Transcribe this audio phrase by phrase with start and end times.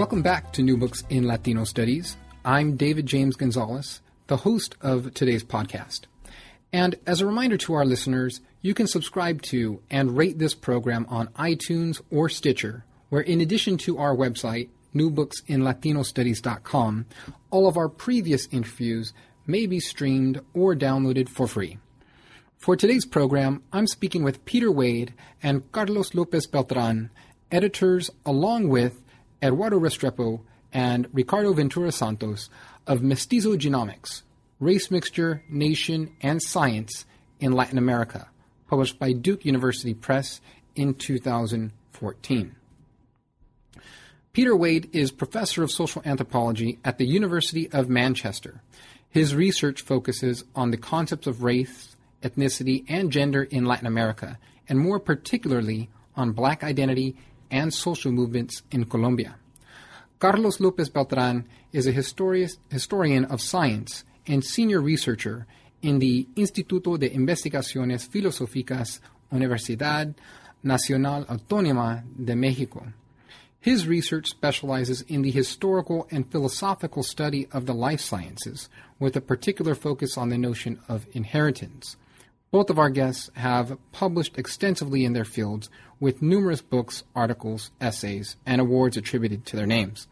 [0.00, 2.16] Welcome back to New Books in Latino Studies.
[2.42, 6.06] I'm David James Gonzales, the host of today's podcast.
[6.72, 11.04] And as a reminder to our listeners, you can subscribe to and rate this program
[11.10, 17.06] on iTunes or Stitcher, where in addition to our website, newbooksinlatinostudies.com,
[17.50, 19.12] all of our previous interviews
[19.46, 21.76] may be streamed or downloaded for free.
[22.56, 25.12] For today's program, I'm speaking with Peter Wade
[25.42, 27.10] and Carlos Lopez Beltran,
[27.52, 29.02] editors along with
[29.42, 30.40] Eduardo Restrepo
[30.72, 32.50] and Ricardo Ventura Santos
[32.86, 34.22] of Mestizo Genomics
[34.58, 37.06] Race Mixture, Nation, and Science
[37.40, 38.28] in Latin America,
[38.68, 40.42] published by Duke University Press
[40.74, 42.54] in 2014.
[44.32, 48.60] Peter Wade is professor of social anthropology at the University of Manchester.
[49.08, 54.78] His research focuses on the concepts of race, ethnicity, and gender in Latin America, and
[54.78, 57.16] more particularly on black identity
[57.50, 59.36] and social movements in Colombia.
[60.18, 65.46] Carlos Lopez Beltran is a historian of science and senior researcher
[65.82, 69.00] in the Instituto de Investigaciones Filosóficas
[69.32, 70.14] Universidad
[70.62, 72.92] Nacional Autónoma de México.
[73.62, 78.68] His research specializes in the historical and philosophical study of the life sciences,
[78.98, 81.96] with a particular focus on the notion of inheritance.
[82.52, 88.34] Both of our guests have published extensively in their fields with numerous books, articles, essays,
[88.44, 90.08] and awards attributed to their names.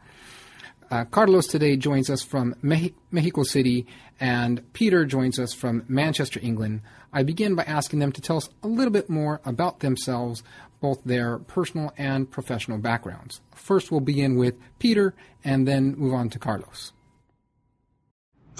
[0.88, 3.88] Uh, Carlos today joins us from Me- Mexico City,
[4.20, 6.82] and Peter joins us from Manchester, England.
[7.12, 10.44] I begin by asking them to tell us a little bit more about themselves,
[10.80, 13.40] both their personal and professional backgrounds.
[13.52, 15.12] First, we'll begin with Peter
[15.42, 16.92] and then move on to Carlos.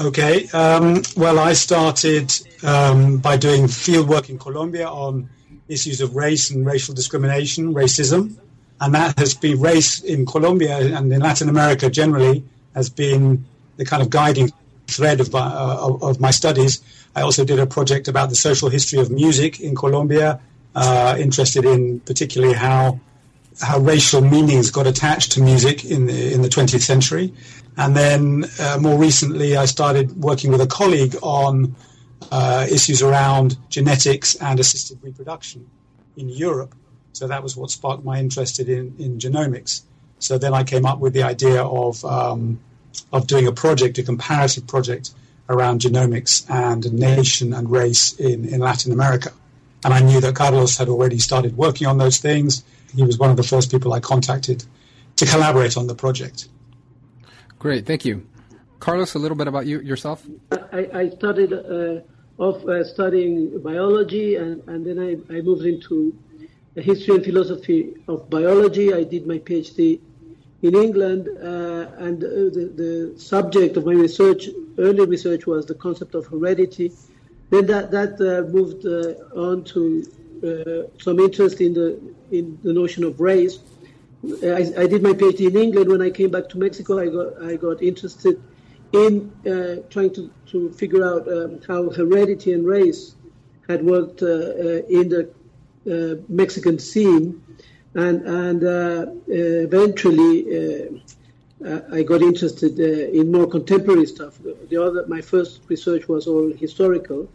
[0.01, 0.49] Okay.
[0.51, 2.33] Um, well, I started
[2.63, 5.29] um, by doing field work in Colombia on
[5.67, 8.37] issues of race and racial discrimination, racism,
[8.81, 12.45] and that has been race in Colombia and in Latin America generally
[12.75, 13.45] has been
[13.77, 14.53] the kind of guiding
[14.87, 16.81] thread of my, uh, of my studies.
[17.17, 20.41] I also did a project about the social history of music in Colombia,
[20.77, 23.01] uh, interested in particularly how
[23.61, 27.35] how racial meanings got attached to music in the in the 20th century.
[27.79, 31.77] And then uh, more recently, I started working with a colleague on
[32.33, 35.71] uh, issues around genetics and assisted reproduction
[36.17, 36.75] in Europe.
[37.13, 39.83] So that was what sparked my interest in, in genomics.
[40.19, 42.59] So then I came up with the idea of um,
[43.13, 45.13] of doing a project, a comparative project
[45.49, 49.33] around genomics and nation and race in, in Latin America.
[49.85, 52.65] And I knew that Carlos had already started working on those things.
[52.95, 54.65] He was one of the first people I contacted
[55.17, 56.49] to collaborate on the project.
[57.59, 58.27] Great, thank you.
[58.79, 60.25] Carlos, a little bit about you yourself.
[60.53, 66.17] I, I started uh, off uh, studying biology, and, and then I, I moved into
[66.75, 68.95] the history and philosophy of biology.
[68.95, 70.01] I did my PhD
[70.63, 74.49] in England, uh, and uh, the, the, subject of my research,
[74.79, 76.93] early research, was the concept of heredity.
[77.51, 80.05] Then that that uh, moved uh, on to
[80.99, 81.99] some interest in the
[82.31, 83.59] in the notion of race.
[84.25, 85.91] I, I, did my PhD in England.
[85.91, 88.43] When I came back to Mexico, I got I got interested
[88.93, 93.15] in uh, trying to, to figure out um, how heredity and race
[93.69, 95.31] had worked in the
[95.89, 97.43] uh, Mexican scene,
[97.95, 100.35] and and uh, eventually
[101.65, 104.39] uh, I got interested in more contemporary stuff.
[104.69, 107.29] The, other, my first research was all historical,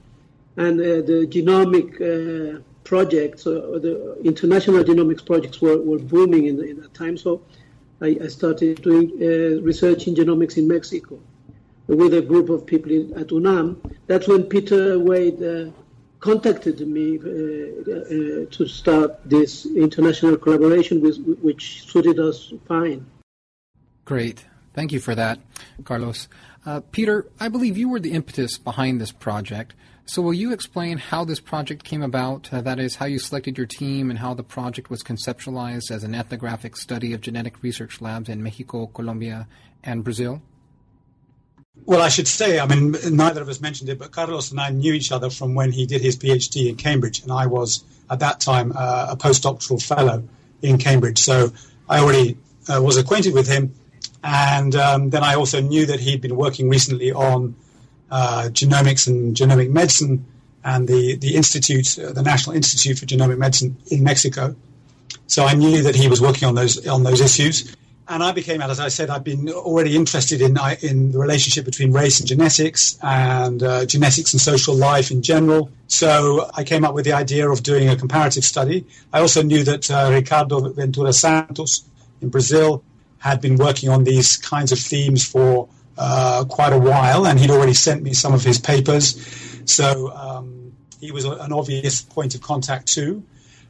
[0.57, 6.93] and the genomic projects, the international genomics projects were, were booming in, the, in that
[6.93, 7.17] time.
[7.17, 7.41] So
[8.01, 9.17] I, I started doing
[9.63, 11.19] research in genomics in Mexico
[11.87, 13.81] with a group of people in, at UNAM.
[14.07, 15.71] That's when Peter Wade uh,
[16.19, 23.05] contacted me uh, uh, to start this international collaboration, with, which suited us fine.
[24.05, 24.45] Great.
[24.73, 25.39] Thank you for that,
[25.83, 26.27] Carlos.
[26.65, 29.73] Uh, Peter, I believe you were the impetus behind this project.
[30.05, 32.51] So, will you explain how this project came about?
[32.51, 36.03] Uh, that is, how you selected your team and how the project was conceptualized as
[36.03, 39.47] an ethnographic study of genetic research labs in Mexico, Colombia,
[39.81, 40.41] and Brazil?
[41.85, 44.69] Well, I should say, I mean, neither of us mentioned it, but Carlos and I
[44.69, 48.19] knew each other from when he did his PhD in Cambridge, and I was at
[48.19, 50.27] that time uh, a postdoctoral fellow
[50.61, 51.19] in Cambridge.
[51.19, 51.51] So
[51.89, 53.73] I already uh, was acquainted with him,
[54.21, 57.55] and um, then I also knew that he'd been working recently on
[58.13, 60.23] uh, genomics and genomic medicine
[60.63, 64.55] and the, the institute, uh, the National Institute for Genomic Medicine in Mexico.
[65.25, 67.75] So I knew that he was working on those on those issues,
[68.07, 71.91] and I became, as I said, I've been already interested in in the relationship between
[71.91, 75.71] race and genetics and uh, genetics and social life in general.
[75.87, 78.85] So I came up with the idea of doing a comparative study.
[79.11, 81.83] I also knew that uh, Ricardo Ventura Santos
[82.21, 82.83] in Brazil
[83.17, 85.67] had been working on these kinds of themes for
[85.97, 89.19] uh, quite a while, and he'd already sent me some of his papers.
[89.65, 93.23] So um, he was an obvious point of contact too.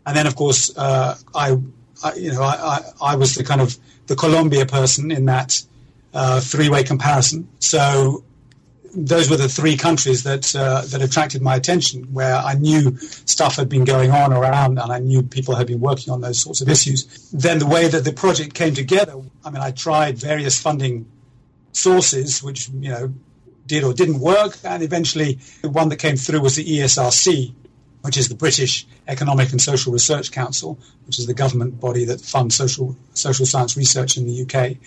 [0.05, 1.57] And then, of course, uh, I,
[2.03, 3.77] I, you know, I, I, I, was the kind of
[4.07, 5.61] the Colombia person in that
[6.13, 7.47] uh, three-way comparison.
[7.59, 8.23] So
[8.95, 13.55] those were the three countries that uh, that attracted my attention, where I knew stuff
[13.55, 16.61] had been going on around, and I knew people had been working on those sorts
[16.61, 17.29] of issues.
[17.31, 21.07] Then the way that the project came together, I mean, I tried various funding
[21.73, 23.13] sources, which you know
[23.65, 27.53] did or didn't work, and eventually the one that came through was the ESRC,
[28.01, 32.21] which is the British Economic and Social Research Council, which is the government body that
[32.21, 34.77] funds social social science research in the UK,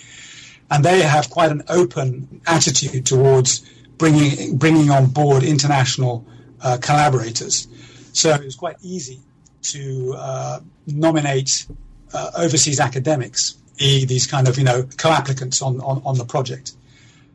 [0.71, 3.61] and they have quite an open attitude towards
[3.99, 6.25] bringing bringing on board international
[6.62, 7.69] uh, collaborators.
[8.12, 9.21] So it was quite easy
[9.62, 11.67] to uh, nominate
[12.15, 16.73] uh, overseas academics be these kind of you know co-applicants on, on, on the project.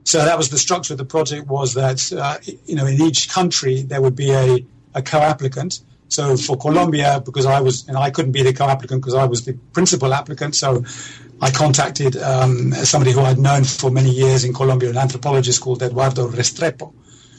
[0.03, 3.29] So that was the structure of the project was that uh, you know in each
[3.29, 5.79] country there would be a, a co-applicant.
[6.07, 9.45] So for Colombia, because I was and I couldn't be the co-applicant because I was
[9.45, 10.83] the principal applicant, so
[11.41, 15.81] I contacted um, somebody who I'd known for many years in Colombia, an anthropologist called
[15.81, 16.93] Eduardo Restrepo,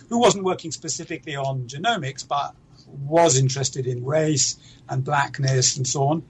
[0.08, 2.54] who wasn't working specifically on genomics but
[2.86, 4.56] was interested in race
[4.88, 6.22] and blackness and so on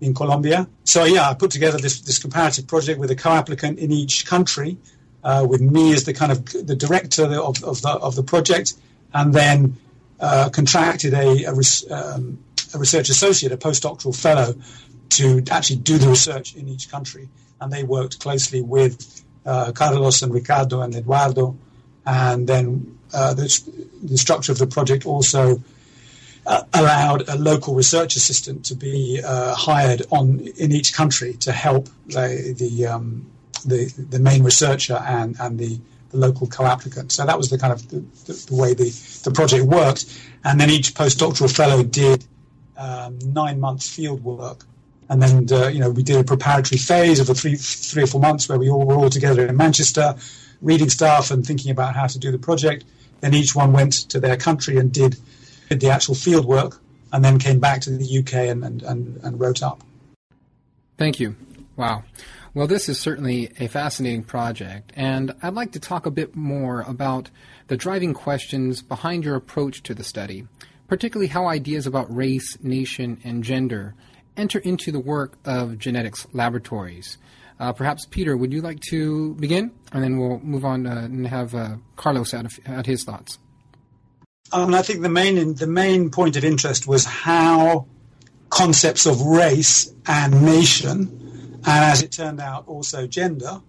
[0.00, 0.68] in Colombia.
[0.84, 4.78] So yeah, I put together this, this comparative project with a co-applicant in each country,
[5.22, 8.74] uh, with me as the kind of the director of, of, the, of the project,
[9.12, 9.76] and then
[10.18, 11.54] uh, contracted a, a,
[11.90, 12.38] um,
[12.74, 14.54] a, research associate, a postdoctoral fellow,
[15.10, 17.28] to actually do the research in each country.
[17.60, 21.56] And they worked closely with uh, Carlos and Ricardo and Eduardo,
[22.06, 23.44] and then uh, the,
[24.02, 25.62] the structure of the project also
[26.46, 31.52] uh, allowed a local research assistant to be uh, hired on in each country to
[31.52, 33.30] help the the, um,
[33.64, 35.78] the, the main researcher and and the,
[36.10, 37.12] the local co-applicant.
[37.12, 38.90] So that was the kind of the, the, way the,
[39.24, 40.06] the project worked.
[40.44, 42.24] And then each postdoctoral fellow did
[42.76, 44.64] um, nine months field work.
[45.08, 48.06] And then, uh, you know, we did a preparatory phase of a three, three or
[48.06, 50.14] four months where we all were all together in Manchester,
[50.62, 52.84] reading stuff and thinking about how to do the project.
[53.20, 55.18] Then each one went to their country and did
[55.70, 56.80] did the actual field work,
[57.12, 59.82] and then came back to the UK and, and, and, and wrote up.
[60.98, 61.36] Thank you.
[61.76, 62.02] Wow.
[62.52, 66.82] Well, this is certainly a fascinating project, and I'd like to talk a bit more
[66.82, 67.30] about
[67.68, 70.48] the driving questions behind your approach to the study,
[70.88, 73.94] particularly how ideas about race, nation, and gender
[74.36, 77.18] enter into the work of genetics laboratories.
[77.60, 79.70] Uh, perhaps, Peter, would you like to begin?
[79.92, 83.38] And then we'll move on uh, and have uh, Carlos add his thoughts.
[84.52, 87.86] And I think the main the main point of interest was how
[88.48, 93.60] concepts of race and nation, and as it turned out, also gender,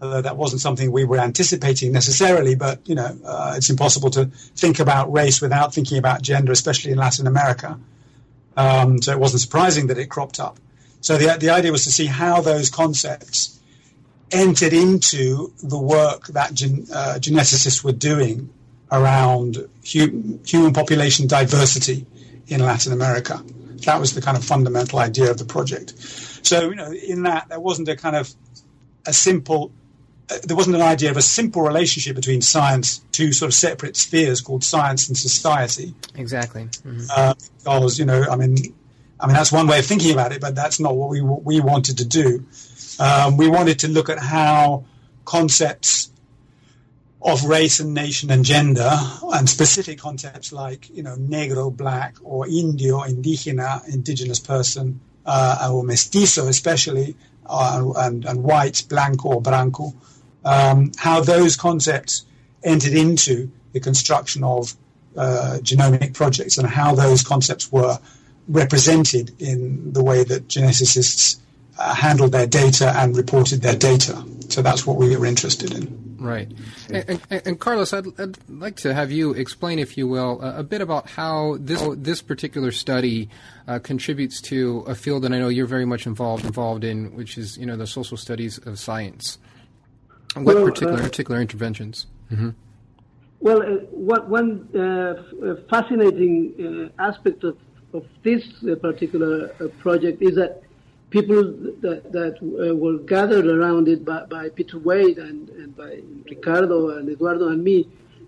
[0.00, 4.26] although that wasn't something we were anticipating necessarily, but you know, uh, it's impossible to
[4.56, 7.78] think about race without thinking about gender, especially in Latin America.
[8.56, 10.58] Um, so it wasn't surprising that it cropped up.
[11.02, 13.60] So the the idea was to see how those concepts
[14.32, 18.50] entered into the work that gen, uh, geneticists were doing
[18.90, 19.56] around
[19.92, 22.06] hu- human population diversity
[22.48, 23.42] in Latin America.
[23.84, 25.94] That was the kind of fundamental idea of the project.
[26.46, 28.32] So, you know, in that, there wasn't a kind of
[29.06, 29.72] a simple,
[30.30, 33.96] uh, there wasn't an idea of a simple relationship between science, two sort of separate
[33.96, 35.94] spheres called science and society.
[36.14, 36.64] Exactly.
[36.64, 37.06] Mm-hmm.
[37.14, 38.56] Uh, because, you know, I mean,
[39.18, 41.42] I mean, that's one way of thinking about it, but that's not what we, what
[41.42, 42.44] we wanted to do.
[42.98, 44.84] Um, we wanted to look at how
[45.24, 46.10] concepts
[47.22, 48.90] of race and nation and gender
[49.32, 55.82] and specific concepts like you know negro black or indio indigena indigenous person uh, or
[55.82, 57.16] mestizo especially
[57.48, 59.94] uh, and, and white, blanco or branco,
[60.44, 62.24] um, how those concepts
[62.64, 64.74] entered into the construction of
[65.16, 67.98] uh, genomic projects and how those concepts were
[68.48, 71.38] represented in the way that geneticists
[71.78, 74.24] uh, handled their data and reported their data.
[74.48, 76.05] So that's what we were interested in.
[76.18, 76.52] Right.
[76.90, 80.58] And, and, and Carlos, I'd, I'd, like to have you explain, if you will, a,
[80.60, 83.28] a bit about how this this particular study
[83.68, 87.36] uh, contributes to a field that I know you're very much involved involved in, which
[87.38, 89.38] is you know the social studies of science.
[90.34, 92.06] What well, particular uh, particular interventions?
[92.30, 92.50] Mm-hmm.
[93.40, 97.56] Well, uh, what, one uh, fascinating uh, aspect of,
[97.92, 100.62] of this uh, particular project is that
[101.18, 101.42] people
[101.84, 105.92] that, that uh, were gathered around it by, by Peter Wade and, and, by
[106.32, 107.78] Ricardo and Eduardo and me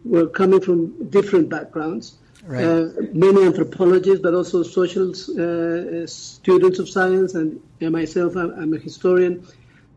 [0.04, 0.78] were coming from
[1.16, 2.06] different backgrounds.
[2.44, 2.64] Right.
[2.64, 2.88] Uh,
[3.26, 8.80] many anthropologists, but also social uh, students of science, and, and myself, I'm, I'm, a
[8.88, 9.34] historian.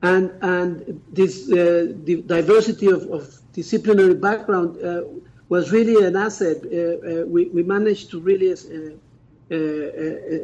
[0.01, 1.93] And, and this uh,
[2.37, 5.03] diversity of, of, disciplinary background uh,
[5.49, 6.57] was really an asset.
[6.63, 8.49] Uh, we, we managed to really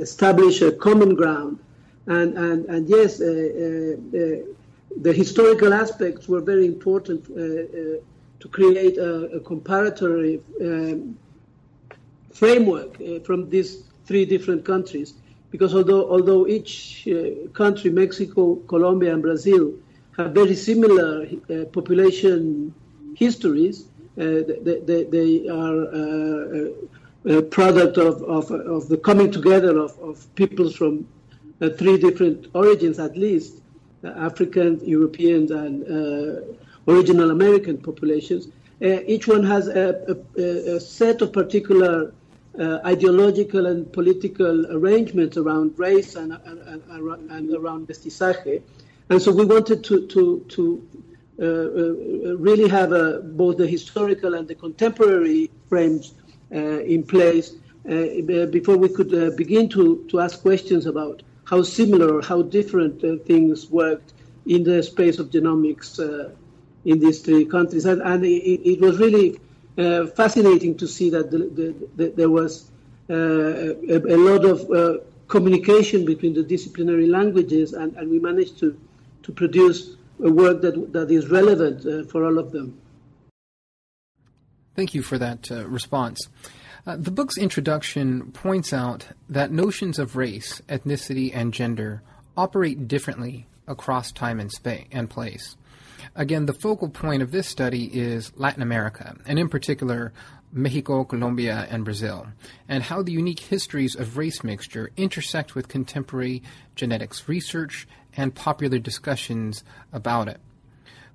[0.07, 1.57] establish a common ground
[2.07, 4.35] and, and, and yes, uh, uh, uh,
[5.01, 11.17] the historical aspects were very important to create a, a comparatory um,
[12.31, 15.13] framework from these three different countries.
[15.51, 17.07] Because although, although each
[17.53, 19.73] country, Mexico, Colombia, and Brazil,
[20.17, 21.25] have very similar
[21.71, 22.73] population
[23.15, 23.85] histories.
[24.17, 29.97] Uh, they, they, they, are uh, a product of, of, of, the coming together of,
[29.99, 31.07] of peoples from
[31.77, 33.61] three different origins at least
[34.03, 38.47] uh, African, European, and uh, original American populations.
[38.81, 42.13] each one has a, a, a set of particular
[42.59, 46.59] uh, ideological and political arrangements around race and, and,
[46.89, 48.61] and, and around mestizaje.
[49.09, 50.87] And so we wanted to, to, to
[51.39, 52.89] uh, uh, really have
[53.37, 56.13] both the historical and the contemporary frames
[56.51, 62.41] in place before we could begin to, to ask questions about how similar, or how
[62.41, 64.11] different uh, things worked
[64.45, 66.29] in the space of genomics uh,
[66.83, 67.85] in these three countries.
[67.85, 69.39] And, and it, it, was really
[69.77, 72.69] uh, fascinating to see that the, the, the, there was
[73.09, 74.97] uh, a, a, lot of uh,
[75.29, 78.77] communication between the disciplinary languages, and, and, we managed to,
[79.23, 82.77] to produce a work that, that is relevant uh, for all of them.
[84.75, 86.27] Thank you for that response.
[86.87, 92.01] Uh, the book's introduction points out that notions of race, ethnicity, and gender
[92.37, 95.57] operate differently across time and, space and place.
[96.15, 100.13] Again, the focal point of this study is Latin America, and in particular,
[100.53, 102.27] Mexico, Colombia, and Brazil,
[102.69, 106.41] and how the unique histories of race mixture intersect with contemporary
[106.73, 110.39] genetics research and popular discussions about it.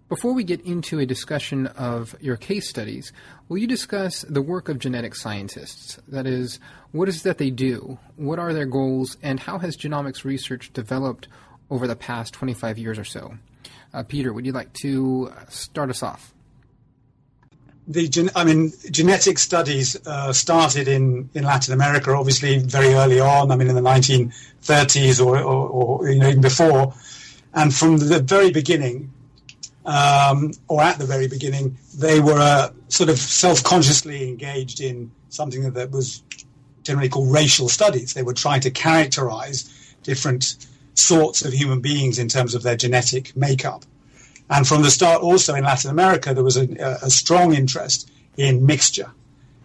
[0.09, 3.13] Before we get into a discussion of your case studies,
[3.49, 5.99] will you discuss the work of genetic scientists?
[6.07, 7.99] That is, what is that they do?
[8.17, 9.17] What are their goals?
[9.23, 11.29] And how has genomics research developed
[11.71, 13.39] over the past 25 years or so?
[13.95, 16.35] Uh, Peter, would you like to start us off?
[17.89, 23.19] The gen- I mean, genetic studies uh, started in, in Latin America, obviously very early
[23.19, 23.51] on.
[23.51, 26.95] I mean, in the 1930s or, or, or you know, even before.
[27.55, 29.13] And from the very beginning,
[29.85, 35.73] um, or at the very beginning, they were uh, sort of self-consciously engaged in something
[35.73, 36.23] that, was
[36.83, 38.15] generally called racial studies.
[38.15, 40.57] They were trying to characterize different
[40.95, 43.85] sorts of human beings in terms of their genetic makeup.
[44.51, 46.67] And from the start, also in Latin America, there was a,
[47.03, 49.11] a strong interest in mixture,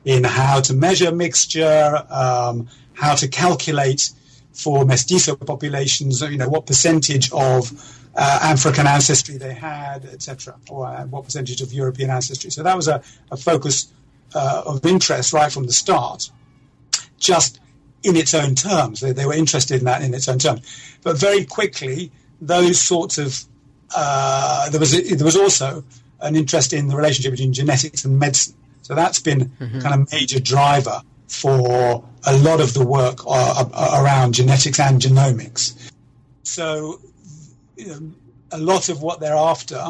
[0.06, 4.12] in how to measure mixture, um, how to calculate
[4.54, 7.72] for mestizo populations, you know, what percentage of
[8.18, 12.50] uh, African ancestry they had, etc., or uh, what percentage of European ancestry.
[12.50, 13.94] So that was a, a focus
[14.34, 16.30] uh, of interest right from the start,
[17.20, 17.60] just
[18.04, 19.02] in its own terms.
[19.02, 20.62] They, they, were interested in that in its own terms.
[21.04, 23.40] But very quickly, those sorts of
[23.96, 25.84] uh, there was there was also
[26.20, 28.56] an interest in the relationship between genetics and medicine.
[28.82, 29.80] So that's been mm-hmm.
[29.80, 33.66] kind of major driver for a lot of the work uh,
[34.02, 35.92] around genetics and genomics.
[36.44, 37.00] So
[37.78, 38.12] you know,
[38.52, 39.82] a lot of what they're after,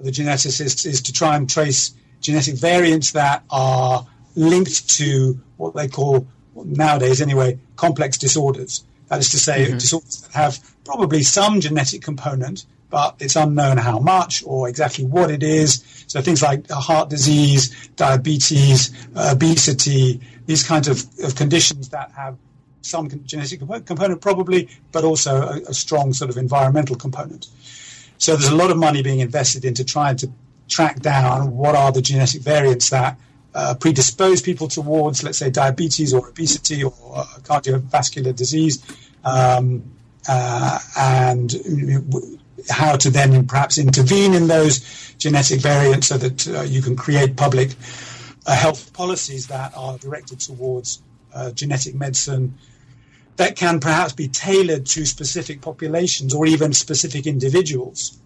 [0.00, 5.88] the geneticists, is to try and trace genetic variants that are linked to what they
[5.88, 8.84] call, nowadays anyway, complex disorders.
[9.08, 9.78] That is to say, mm-hmm.
[9.78, 15.30] disorders that have probably some genetic component, but it's unknown how much or exactly what
[15.30, 16.04] it is.
[16.06, 22.36] So things like heart disease, diabetes, obesity, these kinds of, of conditions that have
[22.82, 27.46] some genetic component probably, but also a, a, strong sort of environmental component.
[28.18, 30.30] So there's a lot of money being invested into trying to
[30.68, 33.18] track down what are the genetic variants that
[33.54, 38.82] uh, predispose people towards, let's say, diabetes or obesity or uh, cardiovascular disease,
[39.24, 39.82] um,
[40.28, 41.52] uh, and
[42.70, 47.36] how to then perhaps intervene in those genetic variants so that uh, you can create
[47.36, 47.74] public
[48.46, 51.02] uh, health policies that are directed towards
[51.34, 52.54] uh, genetic medicine
[53.36, 58.18] that can perhaps be tailored to specific populations or even specific individuals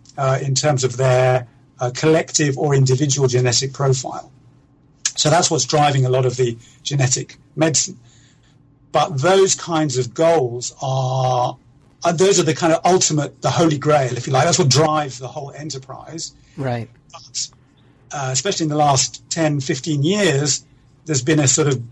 [0.42, 1.46] in terms of their
[1.94, 4.32] collective or individual genetic profile.
[5.16, 7.98] So that's what's driving a lot of the genetic medicine.
[8.92, 11.56] But those kinds of goals are,
[12.04, 14.44] are those are the kind of ultimate, the holy grail, if you like.
[14.44, 16.34] That's what drives the whole enterprise.
[16.56, 16.88] Right.
[17.12, 17.48] But,
[18.12, 20.64] uh, especially in the last 10, 15 years,
[21.06, 21.82] there's been a sort of,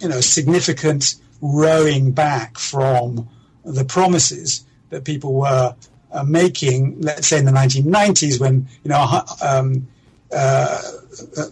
[0.00, 3.28] you know, significant rowing back from
[3.64, 5.74] the promises that people were
[6.12, 9.86] uh, making, let's say in the 1990s when, you know, um,
[10.32, 10.82] uh,
[11.36, 11.44] uh,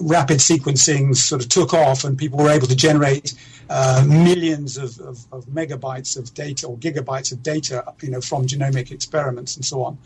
[0.00, 3.34] rapid sequencing sort of took off and people were able to generate
[3.70, 8.46] uh, millions of, of, of, megabytes of data or gigabytes of data, you know, from
[8.46, 9.98] genomic experiments and so on.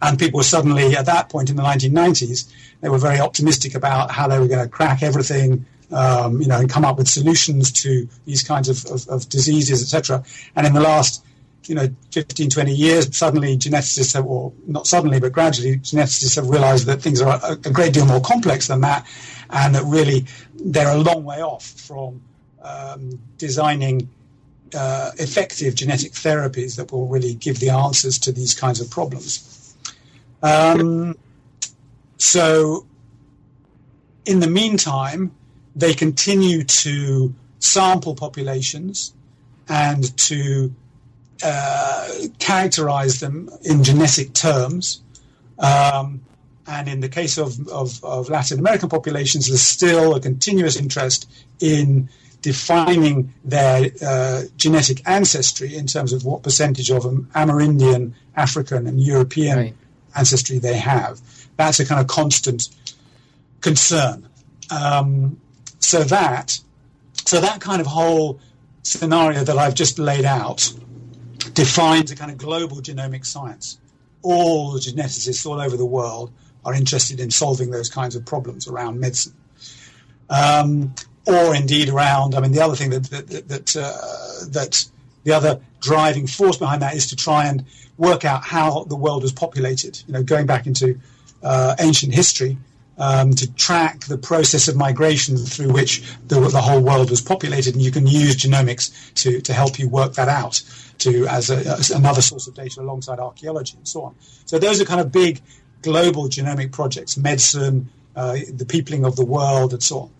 [0.00, 4.10] And people were suddenly, at that point in the 1990s, they were very optimistic about
[4.10, 7.72] how they were going to crack everything, um, you know, and come up with solutions
[7.72, 10.22] to these kinds of, of, of diseases, etc.
[10.54, 11.24] And in the last
[11.68, 16.48] you know 15 20 years suddenly geneticists have or not suddenly but gradually geneticists have
[16.48, 19.06] realized that things are a, a great deal more complex than that
[19.50, 20.24] and that really
[20.56, 22.22] they're a long way off from
[22.62, 24.08] um, designing
[24.74, 29.74] uh, effective genetic therapies that will really give the answers to these kinds of problems
[30.42, 31.16] um,
[32.16, 32.86] so
[34.24, 35.32] in the meantime
[35.78, 39.14] they continue to sample populations
[39.68, 40.74] and to
[41.42, 42.08] uh,
[42.38, 45.00] characterize them in genetic terms.
[45.58, 46.22] Um,
[46.66, 51.30] and in the case of, of, of, Latin American populations, there's still a continuous interest
[51.60, 52.08] in
[52.42, 59.58] defining their uh, genetic ancestry in terms of what percentage of Amerindian, African, and European
[59.58, 59.76] right.
[60.16, 61.20] ancestry they have.
[61.56, 62.68] That's a kind of constant
[63.60, 64.28] concern.
[64.70, 65.40] Um,
[65.88, 66.60] so that,
[67.24, 68.40] so that kind of whole
[68.82, 70.70] scenario that I've just laid out
[71.54, 73.78] defines a kind of global genomic science.
[74.20, 76.30] All geneticists all over the world
[76.64, 79.34] are interested in solving those kinds of problems around medicine.
[80.28, 80.94] Um,
[81.26, 84.84] or indeed around, I mean, the other thing that, that, that, uh, that
[85.24, 87.64] the other driving force behind that is to try and
[87.96, 90.02] work out how the world was populated.
[90.06, 91.00] You know, going back into
[91.42, 92.58] uh, ancient history,
[92.98, 97.74] um, to track the process of migration through which the, the, whole world was populated,
[97.74, 100.62] and you can use genomics to, to help you work that out
[100.98, 104.14] to as, a, as another source of data alongside archaeology and so on.
[104.46, 105.40] So those are kind of big
[105.82, 110.10] global genomic projects, medicine, uh, the peopling of the world, and so on.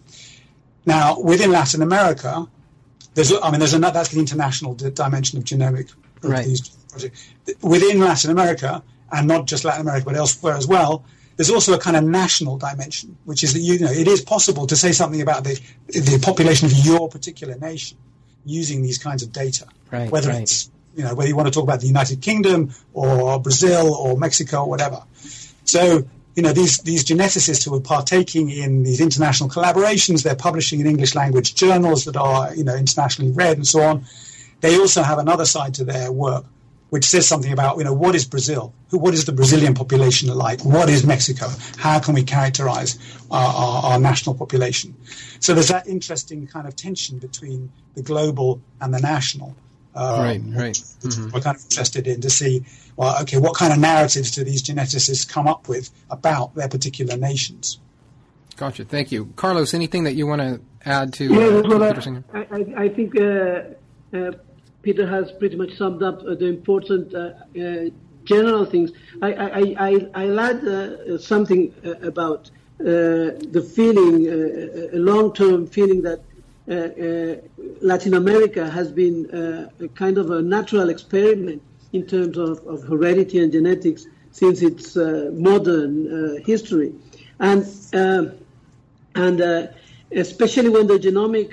[0.86, 2.46] Now, within Latin America,
[3.14, 6.46] there's, I mean, there's another, that's the international dimension of genomic right.
[7.60, 11.04] Within Latin America, and not just Latin America, but elsewhere as well,
[11.38, 14.66] there's also a kind of national dimension, which is that you know it is possible
[14.66, 17.96] to say something about the the population of your particular nation
[18.44, 19.66] using these kinds of data.
[19.92, 20.42] Right, whether right.
[20.42, 24.18] it's you know whether you want to talk about the United Kingdom or Brazil or
[24.18, 25.00] Mexico or whatever.
[25.64, 26.02] So
[26.34, 30.88] you know these these geneticists who are partaking in these international collaborations, they're publishing in
[30.88, 34.04] English language journals that are you know internationally read and so on.
[34.60, 36.44] They also have another side to their work,
[36.90, 40.64] which says something about you know what is Brazil, what is the Brazilian population like,
[40.64, 42.98] what is Mexico, how can we characterize
[43.30, 44.94] our, our, our, national population.
[45.40, 49.54] So there's that interesting kind of tension between the global and the national.
[49.94, 50.74] Uh, right, right.
[50.74, 51.30] Mm-hmm.
[51.30, 52.64] We're kind of interested in to see,
[52.96, 57.16] well, okay, what kind of narratives do these geneticists come up with about their particular
[57.16, 57.78] nations?
[58.56, 58.84] Gotcha.
[58.84, 59.74] Thank you, Carlos.
[59.74, 61.24] Anything that you want to add to?
[61.24, 63.20] Yeah, uh, well, I, I, I, think.
[63.20, 63.60] Uh,
[64.16, 64.32] uh
[64.88, 67.90] Peter has pretty much summed up uh, the important uh, uh,
[68.24, 68.90] general things.
[69.20, 71.74] I, I, I, I'll add something
[72.12, 74.16] about the feeling,
[74.94, 76.20] a long-term feeling that
[76.70, 77.36] uh, uh,
[77.82, 81.60] Latin America has been uh, a kind of a natural experiment
[81.92, 86.94] in terms of, of heredity and genetics since its modern history,
[87.40, 88.32] and um,
[89.14, 89.68] and
[90.12, 91.50] especially when the genomic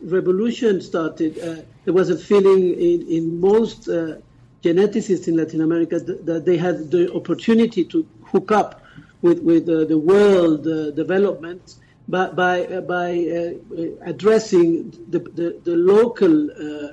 [0.00, 4.16] revolution started there was a feeling in, in most uh,
[4.62, 8.82] geneticists in Latin America that, that, they had the opportunity to hook up
[9.22, 15.58] with, with uh, the world uh, development by by, uh, by uh, addressing the the,
[15.64, 16.92] the local uh,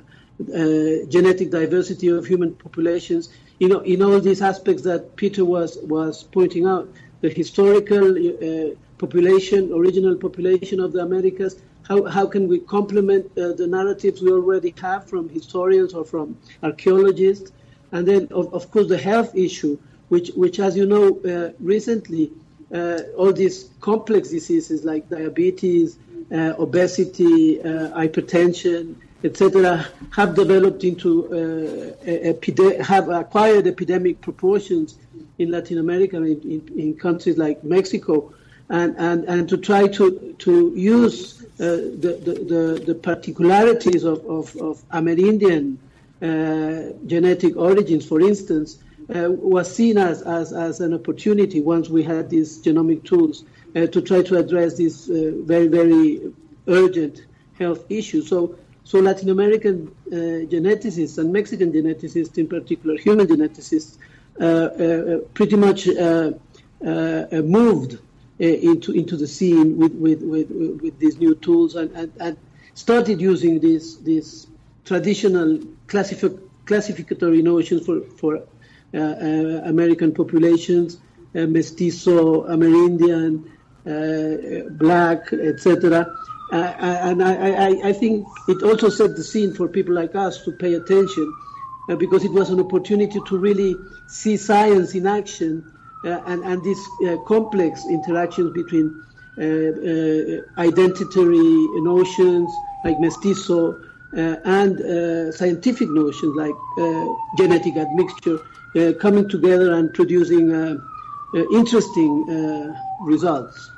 [1.10, 3.28] genetic diversity of human populations.
[3.58, 6.88] You know, in all these aspects that Peter was was pointing out,
[7.20, 8.06] the historical
[8.96, 11.60] population, original population of the Americas.
[11.88, 16.36] How, how can we complement uh, the narratives we already have from historians or from
[16.62, 17.52] archaeologists?
[17.92, 22.32] And then, of, of course, the health issue, which, which as you know, uh, recently,
[22.74, 25.98] uh, all these complex diseases like diabetes,
[26.32, 34.98] uh, obesity, uh, hypertension, etc., have developed into uh, have acquired epidemic proportions
[35.38, 38.32] in Latin America, in, in, in, countries like Mexico,
[38.68, 44.54] and, and, and to try to to use the, the, the, the, particularities of, of,
[44.56, 45.78] of Amerindian
[46.22, 48.78] uh, genetic origins, for instance,
[49.14, 53.86] uh, was seen as, as, as an opportunity once we had these genomic tools uh,
[53.86, 56.32] to try to address these uh, very, very
[56.66, 57.26] urgent
[57.58, 58.28] health issues.
[58.28, 60.14] So, so Latin American uh,
[60.50, 63.98] geneticists and Mexican geneticists, in particular, human geneticists,
[64.40, 65.86] uh, pretty much
[67.32, 67.98] moved
[68.38, 72.36] into into the scene with with, with, with these new tools and, and, and
[72.74, 74.46] started using these these
[74.84, 76.32] traditional classific,
[76.66, 78.42] classificatory notions for for
[78.94, 80.98] uh, uh, American populations,
[81.34, 83.44] uh, mestizo, Amerindian,
[84.78, 86.14] black, etc.
[86.52, 90.52] and I, I, I, think it also set the scene for people like us to
[90.52, 91.34] pay attention
[91.98, 93.74] because it was an opportunity to really
[94.08, 95.70] see science in action
[96.04, 96.82] and, and these
[97.26, 99.02] complex interactions between
[99.38, 102.50] uh, uh, identitary notions
[102.84, 103.78] like mestizo
[104.16, 106.54] uh, and scientific notions like
[107.36, 108.40] genetic admixture
[108.76, 110.76] uh, coming together and producing uh,
[111.34, 113.70] uh, interesting results.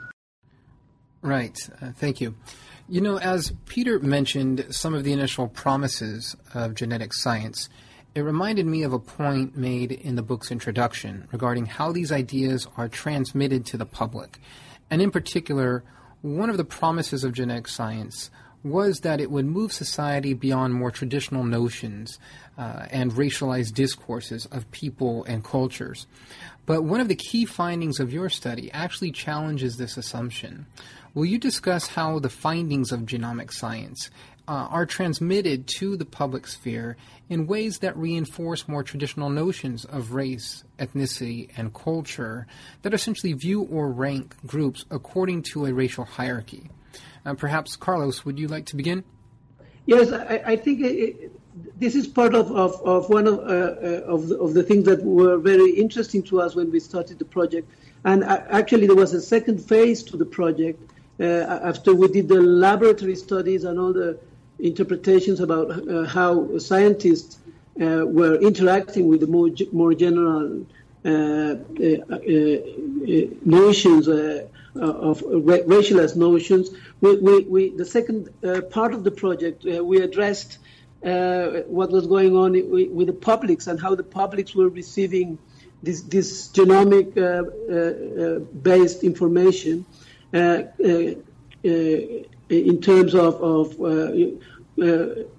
[1.23, 1.59] Right.
[1.97, 2.37] thank you.
[2.89, 7.69] You know, as Peter mentioned some of the initial promises of genetic science,
[8.19, 12.67] it reminded me of a point made in the book's introduction regarding how these ideas
[12.77, 14.39] are transmitted to the public.
[14.91, 15.85] And in particular,
[16.21, 18.31] one of the promises of genetic science
[18.65, 22.19] was that it would move society beyond more traditional notions
[22.57, 26.07] uh, and racialized discourses of people and cultures.
[26.67, 30.67] But one of the key findings of your study actually challenges this assumption.
[31.15, 34.11] Will you discuss how the findings of genomic science
[34.49, 36.97] uh, are transmitted to the public sphere
[37.29, 42.47] in ways that reinforce more traditional notions of race, ethnicity, and culture
[42.81, 46.71] that essentially view or rank groups according to a racial hierarchy?
[47.27, 49.05] Uh, perhaps, Carlos, would you like to begin?
[49.85, 51.31] Yes, I, I think it,
[51.79, 54.85] this is part of, of, of one of, uh, uh, of, the, of, the, things
[54.85, 57.71] that were very interesting to us when we started the project.
[58.05, 60.81] And uh, actually, there was a second phase to the project
[61.21, 64.19] uh, after we did the laboratory studies and all the
[64.59, 67.39] interpretations about uh, how scientists
[67.81, 70.67] uh, were interacting with the more, more general
[73.45, 76.71] notions of racialized notions.
[77.01, 78.29] We, we, we, the second
[78.71, 80.59] part of the project, we addressed
[81.05, 82.53] uh, what was going on
[82.95, 85.39] with the publics and how the publics were receiving
[85.83, 89.87] this, this genomic uh, uh, uh based information
[90.35, 91.15] uh, uh,
[92.49, 93.77] in terms of, of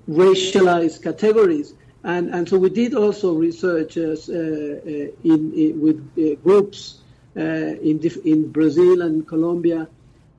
[0.07, 1.73] racialized categories.
[2.03, 6.99] And, and so we did also research in, in, with groups
[7.35, 9.87] in, in Brazil and Colombia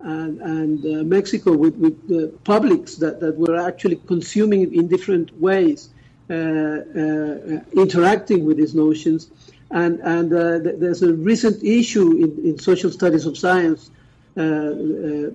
[0.02, 5.38] and, and uh, Mexico with, with the publics that, that were actually consuming in different
[5.40, 5.90] ways,
[6.30, 9.30] uh, uh, interacting with these notions.
[9.70, 13.92] And, and uh, th- there's a recent issue in, in Social Studies of Science, uh,
[13.92, 13.99] uh,
[14.36, 15.30] Uh, uh, uh,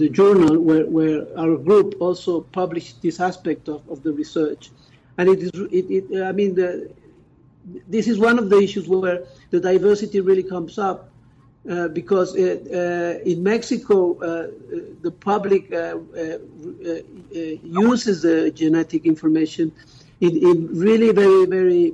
[0.00, 4.70] the journal, where, where our group also published this aspect of, of the research.
[5.18, 6.90] And it is, it, it, I mean, the,
[7.86, 11.10] this is one of the issues where the diversity really comes up
[11.68, 14.48] uh, because it, uh, in Mexico, uh,
[15.02, 15.70] the public
[17.62, 19.70] uses the genetic information
[20.22, 21.92] in, in really very, very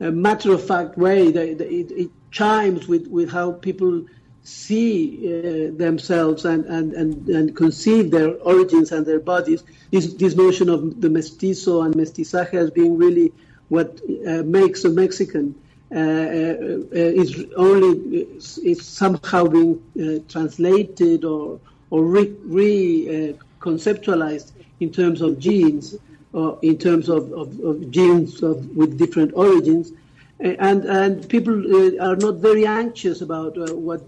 [0.00, 1.28] matter of fact way.
[1.28, 4.04] It, it, chimes with, with how people
[4.42, 9.62] see uh, themselves and, and, and, and conceive their origins and their bodies.
[9.90, 13.32] This, this notion of the mestizo and mestizaje as being really
[13.68, 15.54] what uh, makes a Mexican.
[15.92, 21.58] Uh, uh, is only is somehow being uh, translated or
[21.90, 25.96] or re, re conceptualized in terms of genes
[26.32, 29.92] or in terms of, of, of genes of, with different origins
[30.40, 34.00] and and people uh, are not very anxious about uh, what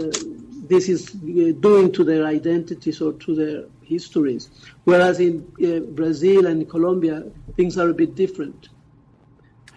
[0.00, 0.10] uh,
[0.68, 4.48] this is doing to their identities or to their histories.
[4.84, 5.40] Whereas in
[5.94, 7.24] Brazil and Colombia,
[7.56, 8.68] things are a bit different.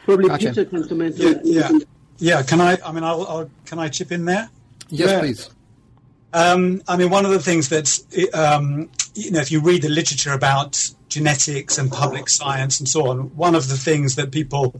[0.06, 0.50] Probably gotcha.
[0.50, 1.72] Peter can comment yeah, Yeah,
[2.18, 2.44] yeah.
[2.44, 2.78] Can I?
[2.86, 4.50] I mean, I'll, I'll, can I chip in there?
[4.90, 5.20] Yes, yeah.
[5.20, 5.50] please.
[6.34, 9.90] Um, I mean, one of the things that's, um, you know, if you read the
[9.90, 14.80] literature about genetics and public science and so on, one of the things that people,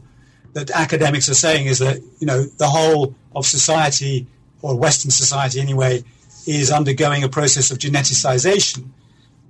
[0.58, 4.26] that academics are saying is that, you know, the whole of society,
[4.60, 6.02] or Western society anyway,
[6.46, 8.88] is undergoing a process of geneticization,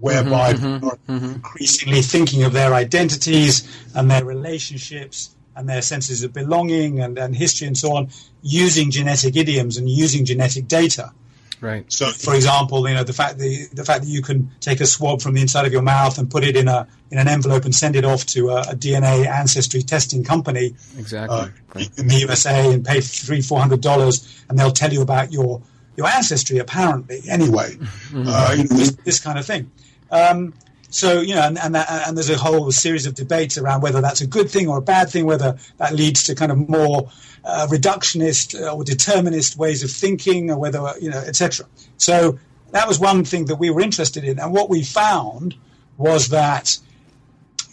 [0.00, 1.32] whereby mm-hmm, people are mm-hmm.
[1.34, 7.34] increasingly thinking of their identities and their relationships and their senses of belonging and, and
[7.34, 8.08] history and so on
[8.42, 11.12] using genetic idioms and using genetic data.
[11.60, 11.90] Right.
[11.92, 14.86] So, for example, you know the fact the the fact that you can take a
[14.86, 17.64] swab from the inside of your mouth and put it in a in an envelope
[17.64, 21.48] and send it off to a, a DNA ancestry testing company, exactly, uh,
[21.96, 25.60] in the USA, and pay three four hundred dollars, and they'll tell you about your
[25.96, 26.58] your ancestry.
[26.58, 28.28] Apparently, anyway, mm-hmm.
[28.28, 29.70] uh, you know, this, this, kind of thing.
[30.10, 30.54] Um,
[30.90, 34.01] so you know, and and, that, and, there's a whole series of debates around whether
[34.01, 37.11] that's a good thing or a bad thing, whether that leads to kind of more
[37.44, 41.66] uh, reductionist or determinist ways of thinking, or whether you know, etc.
[41.98, 42.38] So
[42.70, 45.57] that was one thing that we were interested in, and what we found
[45.98, 46.79] was that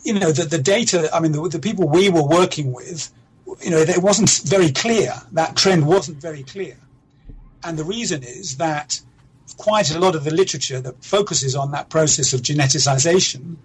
[0.04, 1.10] you know that the data.
[1.14, 3.12] I mean, the, the people we were working with,
[3.62, 5.14] you know, it wasn't very clear.
[5.32, 6.76] That trend wasn't very clear,
[7.64, 9.00] and the reason is that
[9.58, 13.58] quite a lot of the literature that focuses on that process of geneticization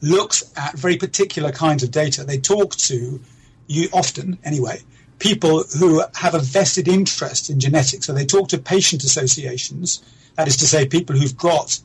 [0.00, 2.24] looks at very particular kinds of data.
[2.24, 3.20] They talk to
[3.66, 4.80] you often, anyway,
[5.18, 8.06] people who have a vested interest in genetics.
[8.06, 10.02] So they talk to patient associations,
[10.36, 11.78] that is to say, people who've got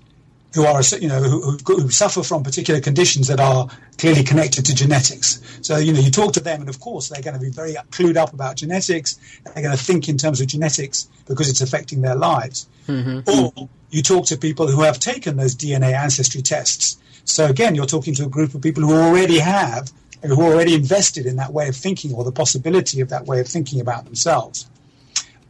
[0.56, 4.74] who are you know who, who, suffer from particular conditions that are clearly connected to
[4.74, 5.42] genetics.
[5.62, 7.74] So you know you talk to them, and of course they're going to be very
[7.92, 9.20] clued up about genetics.
[9.44, 12.68] They're going to think in terms of genetics because it's affecting their lives.
[12.88, 13.30] Mm-hmm.
[13.30, 16.98] Or you talk to people who have taken those DNA ancestry tests.
[17.26, 19.92] So again, you're talking to a group of people who already have
[20.24, 23.40] who are already invested in that way of thinking or the possibility of that way
[23.40, 24.68] of thinking about themselves.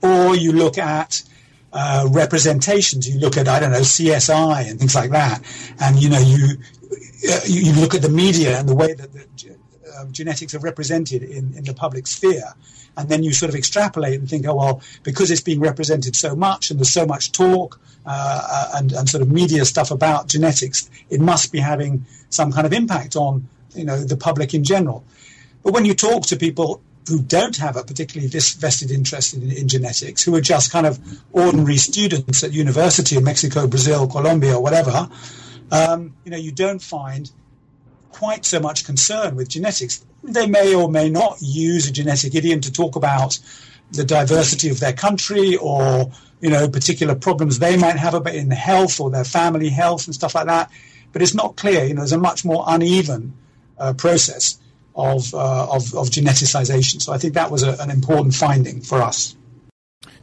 [0.02, 1.24] Or you look at
[1.76, 3.08] uh, representations.
[3.08, 5.42] You look at I don't know CSI and things like that,
[5.80, 6.58] and you know you
[7.30, 9.28] uh, you look at the media and the way that the,
[9.98, 12.54] uh, genetics are represented in, in the public sphere,
[12.96, 16.34] and then you sort of extrapolate and think, oh well, because it's being represented so
[16.36, 20.28] much and there's so much talk uh, uh, and, and sort of media stuff about
[20.28, 24.64] genetics, it must be having some kind of impact on you know the public in
[24.64, 25.04] general.
[25.62, 29.68] But when you talk to people who don't have a particularly vested interest in, in,
[29.68, 31.00] genetics, who are just kind of
[31.32, 35.10] ordinary students at university in Mexico, Brazil, Colombia, or whatever,
[35.72, 37.32] um, you know, you don't find
[38.10, 40.06] quite so much concern with genetics.
[40.24, 43.38] They may or may not use a genetic idiom to talk about
[43.92, 48.50] the diversity of their country or you know particular problems they might have about in
[48.50, 50.72] health or their family health and stuff like that.
[51.12, 51.86] But it's not clear.
[51.86, 53.34] You know, there's a much more uneven
[53.78, 54.58] uh, process
[54.96, 57.02] of, uh, of, of, geneticization.
[57.02, 59.36] So I think that was a, an important finding for us.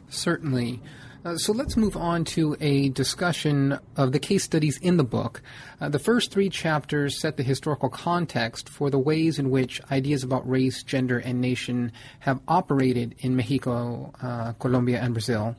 [0.09, 0.81] Certainly.
[1.25, 5.41] Uh, so let's move on to a discussion of the case studies in the book.
[5.79, 10.23] Uh, the first three chapters set the historical context for the ways in which ideas
[10.23, 15.55] about race, gender, and nation have operated in Mexico, uh, Colombia, and Brazil.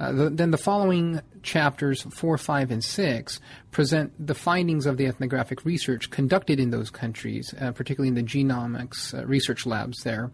[0.00, 5.06] Uh, the, then the following chapters 4, 5, and 6 present the findings of the
[5.06, 10.30] ethnographic research conducted in those countries, uh, particularly in the genomics uh, research labs there.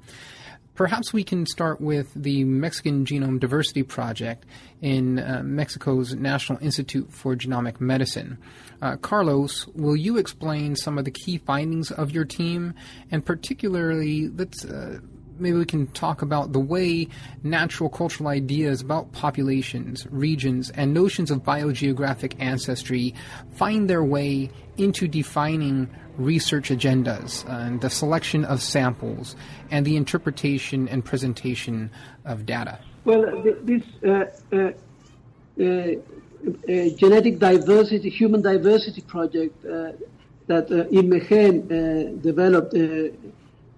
[0.74, 4.44] Perhaps we can start with the Mexican Genome Diversity Project
[4.82, 8.38] in uh, Mexico's National Institute for Genomic Medicine.
[8.82, 12.74] Uh, Carlos, will you explain some of the key findings of your team,
[13.12, 14.64] and particularly, let's
[15.38, 17.08] maybe we can talk about the way
[17.42, 23.14] natural cultural ideas about populations, regions, and notions of biogeographic ancestry
[23.54, 29.34] find their way into defining research agendas and the selection of samples
[29.70, 31.90] and the interpretation and presentation
[32.24, 32.78] of data.
[33.04, 34.72] Well, this uh, uh,
[35.60, 39.92] uh, genetic diversity, human diversity project uh,
[40.46, 40.84] that uh,
[41.72, 42.74] uh, developed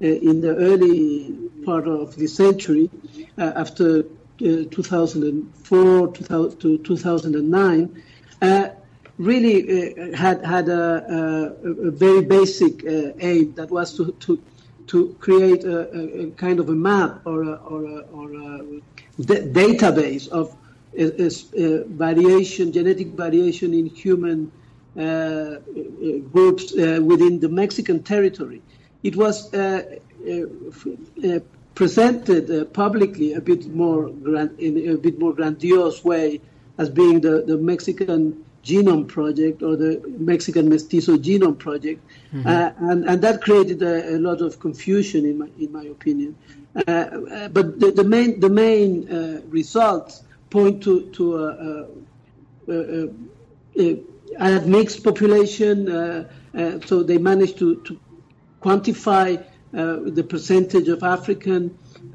[0.00, 2.90] in the early part of the century,
[3.38, 8.02] uh, after uh, 2004 to 2009,
[8.42, 8.68] uh,
[9.18, 14.42] really had had a, a, a very basic aim that was to, to
[14.86, 15.78] to create a,
[16.22, 18.64] a, kind of a map or a, or a, or a
[19.18, 20.54] database of
[20.96, 24.52] variation, genetic variation in human
[24.98, 25.56] uh,
[26.32, 28.62] groups uh, within the Mexican territory.
[29.06, 29.82] It was uh,
[31.76, 36.40] presented uh, publicly a bit more grand, in a bit more grandiose way
[36.78, 42.00] as being the, the Mexican Genome Project or the Mexican Mestizo Genome Project,
[42.34, 42.48] mm-hmm.
[42.48, 46.34] uh, and and that created a, a, lot of confusion in my in my opinion.
[46.74, 51.48] Uh, uh but the, the, main the main uh, results point to to a,
[52.68, 53.08] a,
[53.78, 54.00] a,
[54.40, 55.88] a mixed population.
[55.88, 56.28] Uh,
[56.86, 58.00] so they managed to, to
[58.66, 61.78] quantify the percentage of African,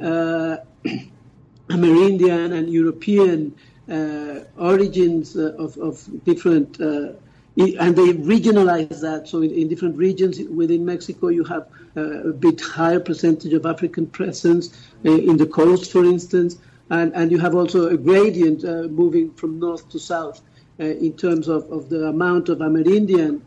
[1.69, 3.55] Amerindian, and European
[3.91, 7.13] uh, origins uh, of, of different, uh,
[7.57, 9.27] and they regionalize that.
[9.27, 14.05] So in, in, different regions within Mexico, you have a bit higher percentage of African
[14.07, 14.69] presence
[15.03, 16.57] in the coast, for instance,
[16.89, 20.41] and, and you have also a gradient moving from north to south
[20.77, 23.41] in terms of, of the amount of Amerindian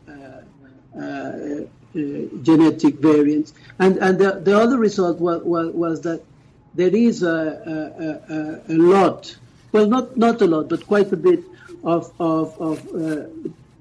[0.96, 3.54] uh, genetic variants.
[3.78, 6.22] And, and the, the other result was, was, was that
[6.74, 9.36] there is a, a, a, a lot
[9.74, 11.42] well, not, not a lot, but quite a bit
[11.82, 13.26] of, of, of uh,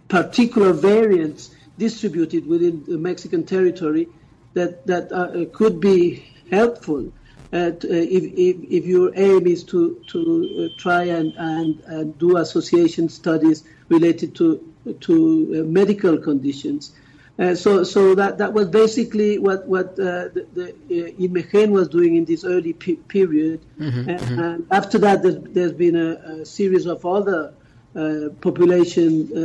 [0.08, 4.08] particular variants distributed within the Mexican territory
[4.56, 7.14] that, that uh, could be helpful
[7.54, 12.18] uh, uh, if, if, if, your aim is to, to uh, try and, and, and,
[12.18, 14.68] do association studies related to,
[15.02, 16.94] to uh, medical conditions.
[17.40, 21.88] Uh, so, so that, that was basically what what uh, the, the uh, INMEGEN was
[21.88, 23.60] doing in this early pe- period.
[23.80, 24.40] Mm-hmm, and, mm-hmm.
[24.40, 27.54] and, after that, there's, there's been a, a, series of other
[27.96, 29.38] uh, population uh,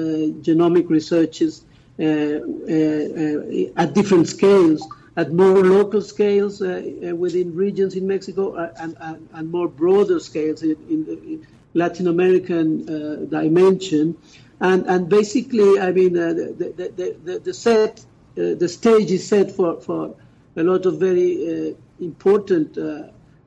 [0.43, 1.65] genomic researches
[1.99, 9.51] uh, at different scales, at more local scales within regions in Mexico, and, and, and,
[9.51, 11.41] more broader scales in, in the
[11.73, 14.15] Latin American dimension.
[14.61, 18.01] And, and basically, I mean, uh, the, the, the, the, set,
[18.37, 20.15] uh, the stage is set for, for
[20.57, 23.05] a lot of very uh, important uh,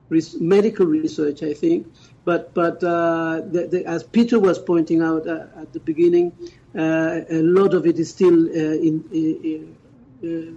[0.10, 1.92] res- medical research, I think.
[2.24, 3.42] But, but uh,
[3.86, 6.32] as Peter was pointing out uh, at the beginning,
[6.76, 9.76] a lot of it is still in, in,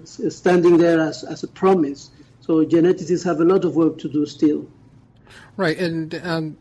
[0.05, 2.11] standing there as, as a promise.
[2.41, 4.69] So geneticists have a lot of work to do still.
[5.57, 6.57] Right, and um,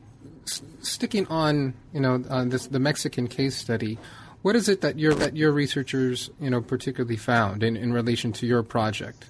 [0.86, 3.98] sticking on you know on this the Mexican case study,
[4.42, 8.32] what is it that your that your researchers you know particularly found in, in relation
[8.34, 9.26] to your project?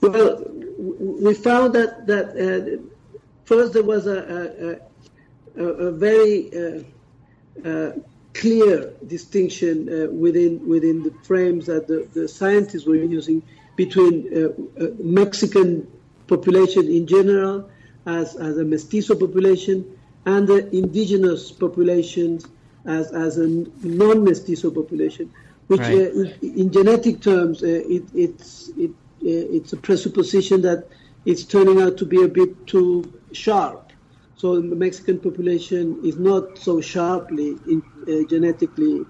[0.00, 0.42] Well,
[0.78, 2.82] we found that that uh,
[3.44, 4.80] first there was a
[5.56, 7.92] a, a, a very uh, uh,
[8.34, 13.42] clear distinction uh, within within the frames that the, the scientists were using
[13.76, 15.86] between uh, uh, Mexican
[16.26, 17.68] population in general
[18.06, 22.46] as, as a mestizo population and the indigenous populations
[22.86, 23.46] as, as a
[23.82, 25.32] non-mestizo population,
[25.68, 26.12] which right.
[26.14, 30.88] uh, in genetic terms, uh, it, it's, it, uh, it's a presupposition that
[31.24, 33.92] it's turning out to be a bit too sharp.
[34.36, 39.04] So the Mexican population is not so sharply in, uh, genetically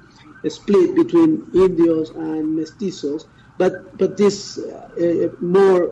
[0.48, 5.88] split between Indios and mestizos, but, but this uh, more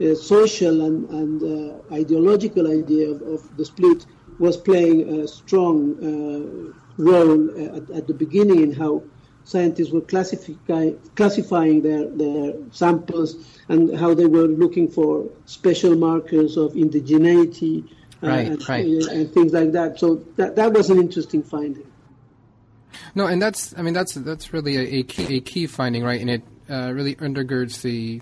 [0.00, 4.06] uh, social and, and uh, ideological idea of, of, the split
[4.40, 9.02] was playing a strong uh, role at, at, the beginning in how
[9.44, 13.36] scientists were classify, classifying their, their samples
[13.68, 17.86] and how they were looking for special markers of indigeneity
[18.22, 18.86] right, and, right.
[18.86, 19.98] and, things like that.
[20.00, 21.86] So that, that was an interesting finding.
[23.14, 26.20] No, and that's I mean that's that's really a, a key a key finding, right?
[26.20, 28.20] And it uh, really undergirds the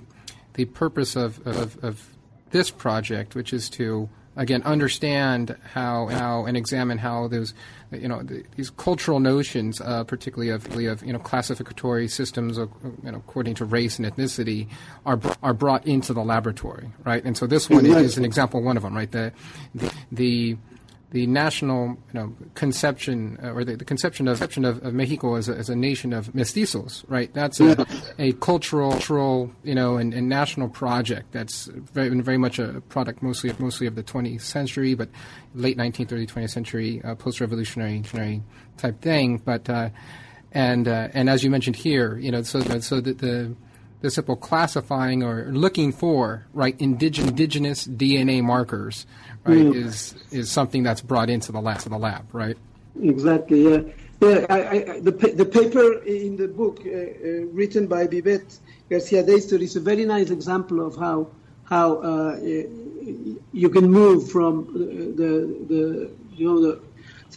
[0.54, 2.16] the purpose of, of, of
[2.50, 7.52] this project, which is to again understand how how and examine how those
[7.92, 12.70] you know the, these cultural notions, uh, particularly of of you know classificatory systems, of,
[13.04, 14.68] you know according to race and ethnicity,
[15.04, 17.22] are are brought into the laboratory, right?
[17.24, 19.10] And so this one is an example one of them, right?
[19.10, 19.32] The
[19.74, 20.56] the, the
[21.10, 25.36] the national you know, conception uh, or the, the, conception of, conception of, of Mexico
[25.36, 27.32] as a, as a, nation of mestizos, right?
[27.32, 27.86] That's a,
[28.18, 33.22] a cultural, cultural, you know, and, and, national project that's very, very much a product
[33.22, 35.08] mostly mostly of the 20th century, but
[35.54, 38.02] late 19th, early 20th century uh, post-revolutionary
[38.76, 39.38] type thing.
[39.38, 39.88] But uh,
[40.52, 43.56] and uh, and as you mentioned here, you know, so so the, the
[44.00, 49.06] the simple classifying or looking for right indigenous, indigenous DNA markers
[49.48, 49.74] right mm.
[49.74, 52.56] is is something that's brought into the lab to the lab right
[53.02, 53.80] exactly yeah
[54.20, 58.58] yeah I, I, the, the paper in the book uh, uh, written by Vivette
[58.90, 61.30] Garcia Deister is a very nice example of how
[61.64, 62.36] how uh,
[63.52, 64.52] you can move from
[65.20, 65.30] the
[65.72, 66.80] the you know the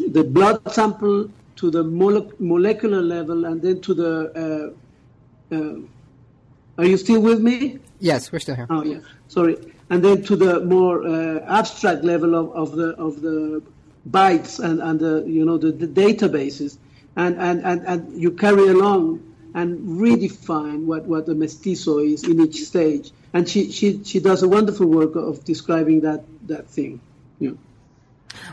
[0.10, 4.74] the blood sample to the molecular level and then to the
[5.52, 5.76] uh, uh,
[6.78, 7.80] are you still with me?
[8.00, 8.68] Yes, we're still here.
[8.70, 9.00] Oh, yeah.
[9.28, 9.58] Sorry.
[9.92, 13.62] And then to the more uh, abstract level of, of the of the
[14.10, 16.78] bytes and, and the you know the, the databases,
[17.16, 19.22] and, and, and, and you carry along
[19.54, 23.12] and redefine what, what a mestizo is in each stage.
[23.34, 27.02] And she, she, she does a wonderful work of describing that, that thing.
[27.40, 27.52] Yeah.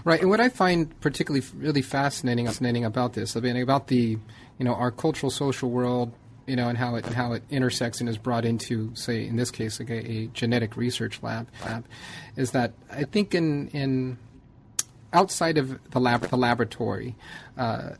[0.04, 4.18] Right, and what I find particularly really fascinating, fascinating about this, I mean, about the,
[4.58, 6.12] you know, our cultural social world,
[6.48, 9.50] you know, and how it how it intersects and is brought into, say, in this
[9.50, 11.84] case, like a, a genetic research lab, lab,
[12.36, 14.18] is that I think in in
[15.12, 17.14] outside of the lab, the laboratory,
[17.56, 17.90] uh,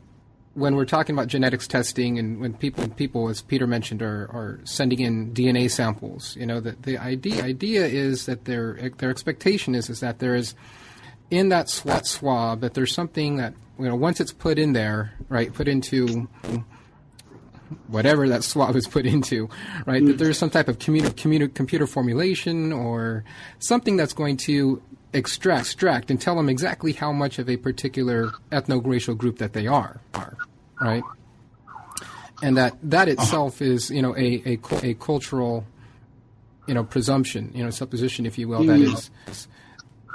[0.55, 4.59] when we're talking about genetics testing and when people people as Peter mentioned are, are
[4.63, 9.75] sending in DNA samples, you know, the, the idea idea is that their their expectation
[9.75, 10.55] is is that there is
[11.29, 15.53] in that swab that there's something that you know once it's put in there, right,
[15.53, 16.27] put into
[17.87, 19.49] whatever that swab is put into,
[19.85, 20.17] right, that mm.
[20.17, 23.23] there's some type of commuter, commuter, computer formulation or
[23.59, 24.81] something that's going to
[25.13, 29.67] extract, extract and tell them exactly how much of a particular ethno-racial group that they
[29.67, 30.37] are, are
[30.81, 31.03] right?
[32.41, 33.21] And that that uh-huh.
[33.21, 35.65] itself is, you know, a, a, a cultural,
[36.67, 38.93] you know, presumption, you know, supposition, if you will, that mm.
[38.93, 39.47] is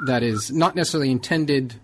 [0.06, 1.74] that is not necessarily intended,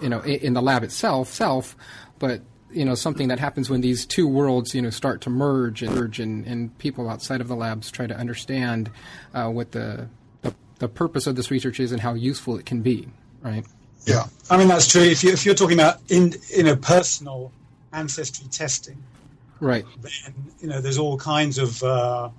[0.00, 1.76] you know, in the lab itself, self,
[2.18, 5.82] but you know, something that happens when these two worlds, you know, start to merge
[5.82, 8.90] and merge, and, and people outside of the labs try to understand
[9.34, 10.08] uh, what the,
[10.42, 13.08] the the purpose of this research is and how useful it can be,
[13.42, 13.64] right?
[14.04, 15.02] Yeah, I mean that's true.
[15.02, 17.52] If you if you're talking about in in a personal
[17.92, 19.02] ancestry testing.
[19.58, 19.84] Right.
[20.02, 21.82] Then, you know, there's all kinds of.
[21.82, 22.30] Uh,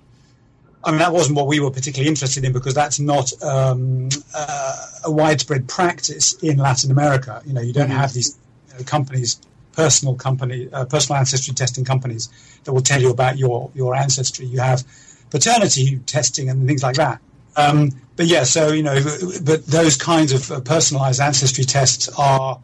[0.84, 4.86] I mean, that wasn't what we were particularly interested in because that's not um, uh,
[5.04, 7.42] a widespread practice in Latin America.
[7.44, 7.98] You know, you don't mm-hmm.
[7.98, 9.40] have these you know, companies,
[9.78, 12.28] personal company, uh, personal ancestry testing companies
[12.64, 14.44] that will tell you about your your ancestry.
[14.44, 14.82] You have
[15.30, 17.20] paternity testing and things like that.
[17.56, 18.98] Um, but yeah, so you know,
[19.44, 22.60] but those kinds of uh, personalized ancestry tests are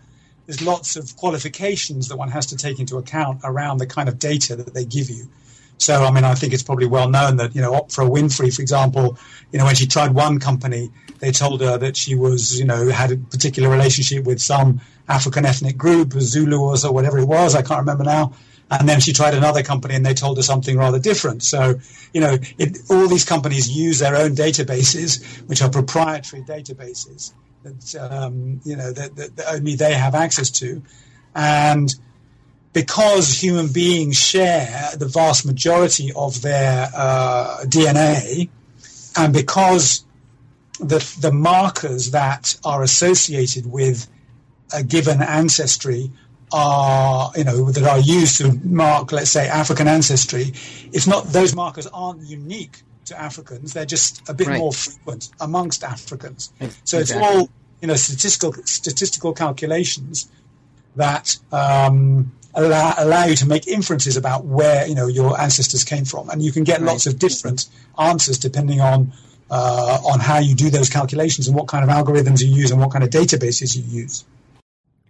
[0.46, 4.18] there's lots of qualifications that one has to take into account around the kind of
[4.18, 5.28] data that they give you.
[5.78, 8.62] So, I mean, I think it's probably well known that, you know, Oprah Winfrey, for
[8.62, 9.18] example,
[9.52, 12.88] you know, when she tried one company, they told her that she was, you know,
[12.88, 17.62] had a particular relationship with some African ethnic group, Zulu or whatever it was, I
[17.62, 18.32] can't remember now.
[18.70, 21.42] And then she tried another company and they told her something rather different.
[21.42, 21.80] So,
[22.12, 27.32] you know, it, all these companies use their own databases, which are proprietary databases
[27.64, 30.82] that um, you know that, that, that, only they have access to,
[31.34, 31.92] and
[32.74, 38.50] because human beings share the vast majority of their uh, DNA,
[39.16, 40.04] and because
[40.80, 44.08] the the markers that are associated with
[44.74, 46.10] a given ancestry
[46.52, 50.52] are you know that are used to mark let's say African ancestry,
[50.92, 53.72] it's not those markers aren't unique to Africans.
[53.72, 54.58] They're just a bit right.
[54.58, 56.52] more frequent amongst Africans.
[56.82, 57.00] So exactly.
[57.00, 57.50] it's all
[57.80, 60.28] you know statistical statistical calculations
[60.96, 66.04] that um, allow, allow you to make inferences about where you know your ancestors came
[66.04, 66.88] from, and you can get right.
[66.88, 67.66] lots of different
[67.98, 69.12] answers depending on
[69.50, 72.80] uh, on how you do those calculations and what kind of algorithms you use and
[72.80, 74.24] what kind of databases you use.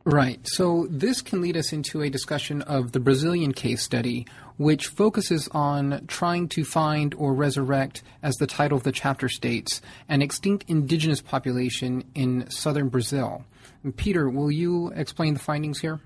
[0.06, 0.38] Right.
[0.44, 4.26] So this can lead us into a discussion of the Brazilian case study,
[4.58, 9.80] which focuses on trying to find or resurrect, as the title of the chapter states,
[10.06, 13.46] an extinct indigenous population in southern Brazil.
[13.82, 16.00] And Peter, will you explain the findings here?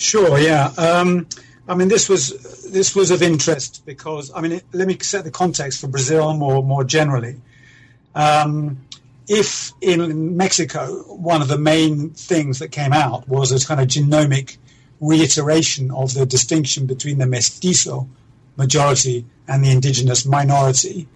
[0.00, 0.38] Sure.
[0.38, 0.72] Yeah.
[0.78, 1.26] Um,
[1.68, 5.24] I mean, this was this was of interest because I mean, it, let me set
[5.24, 7.40] the context for Brazil more more generally.
[8.14, 8.78] Um,
[9.28, 13.88] if in Mexico, one of the main things that came out was a kind of
[13.88, 14.56] genomic
[15.00, 18.08] reiteration of the distinction between the mestizo
[18.56, 21.08] majority and the indigenous minority.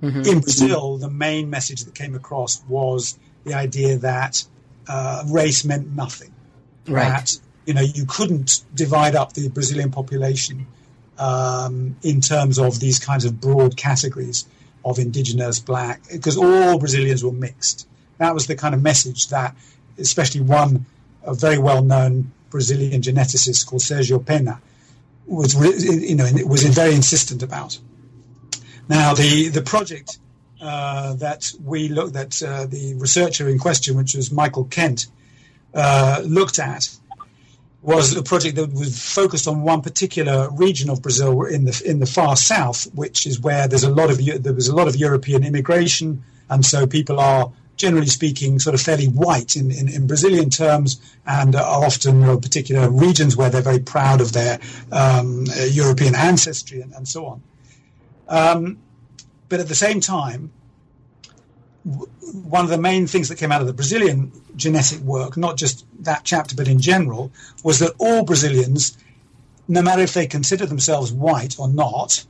[0.00, 0.22] Mm-hmm.
[0.22, 4.44] In Brazil, the main message that came across was the idea that
[4.88, 6.32] uh, race meant nothing.
[6.88, 7.08] Right.
[7.08, 7.36] That
[7.66, 10.66] you know you couldn't divide up the Brazilian population
[11.18, 14.46] um, in terms of these kinds of broad categories
[14.84, 17.88] of indigenous, black, because all Brazilians were mixed.
[18.18, 19.54] That was the kind of message that,
[19.98, 20.86] especially one
[21.24, 24.60] a very well known Brazilian geneticist called Sergio Pena
[25.26, 27.78] was, you know, was very insistent about.
[28.88, 30.18] Now, the, the project
[30.60, 35.06] uh, that we looked at, uh, the researcher in question, which was Michael Kent,
[35.74, 36.90] uh, looked at
[37.82, 41.98] was a project that was focused on one particular region of Brazil in the in
[41.98, 44.96] the far south, which is where there's a lot of there was a lot of
[44.96, 50.06] European immigration, and so people are generally speaking sort of fairly white in, in, in
[50.06, 54.60] Brazilian terms, and are often you know, particular regions where they're very proud of their
[54.92, 57.42] um, European ancestry and, and, so on.
[58.28, 58.78] Um,
[59.48, 60.52] but at the same time,
[61.82, 65.84] one of the main things that came out of the Brazilian genetic work, not just
[66.04, 67.30] that chapter, but in general,
[67.64, 68.96] was that all Brazilians,
[69.68, 72.24] no matter if they consider themselves white or not,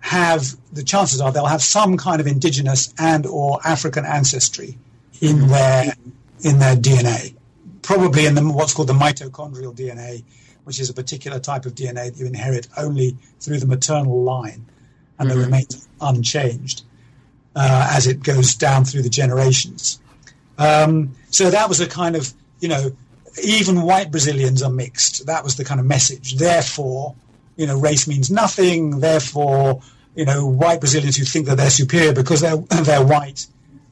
[0.00, 4.76] have the chances are they'll have some kind of indigenous and or African ancestry
[5.20, 5.48] in mm-hmm.
[5.48, 5.94] their
[6.42, 7.36] in their DNA,
[7.82, 10.24] probably in the, what's called the mitochondrial DNA,
[10.64, 14.66] which is a particular type of DNA that you inherit only through the maternal line
[15.18, 15.38] and mm-hmm.
[15.38, 16.82] that remains unchanged
[17.54, 20.00] uh, as it goes down through the generations.
[20.58, 22.92] Um, so that was a kind of, you know,
[23.42, 25.26] even white Brazilians are mixed.
[25.26, 26.36] That was the kind of message.
[26.36, 27.14] Therefore,
[27.56, 29.00] you know, race means nothing.
[29.00, 29.80] Therefore,
[30.14, 33.46] you know, white Brazilians who think that they're superior because they're they're white,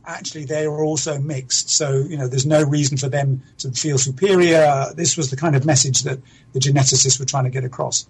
[0.07, 1.71] actually they are also mixed.
[1.71, 4.87] So you know, there's no reason for them to feel superior.
[4.95, 6.19] This was the kind of message that
[6.53, 8.07] the geneticists were trying to get across.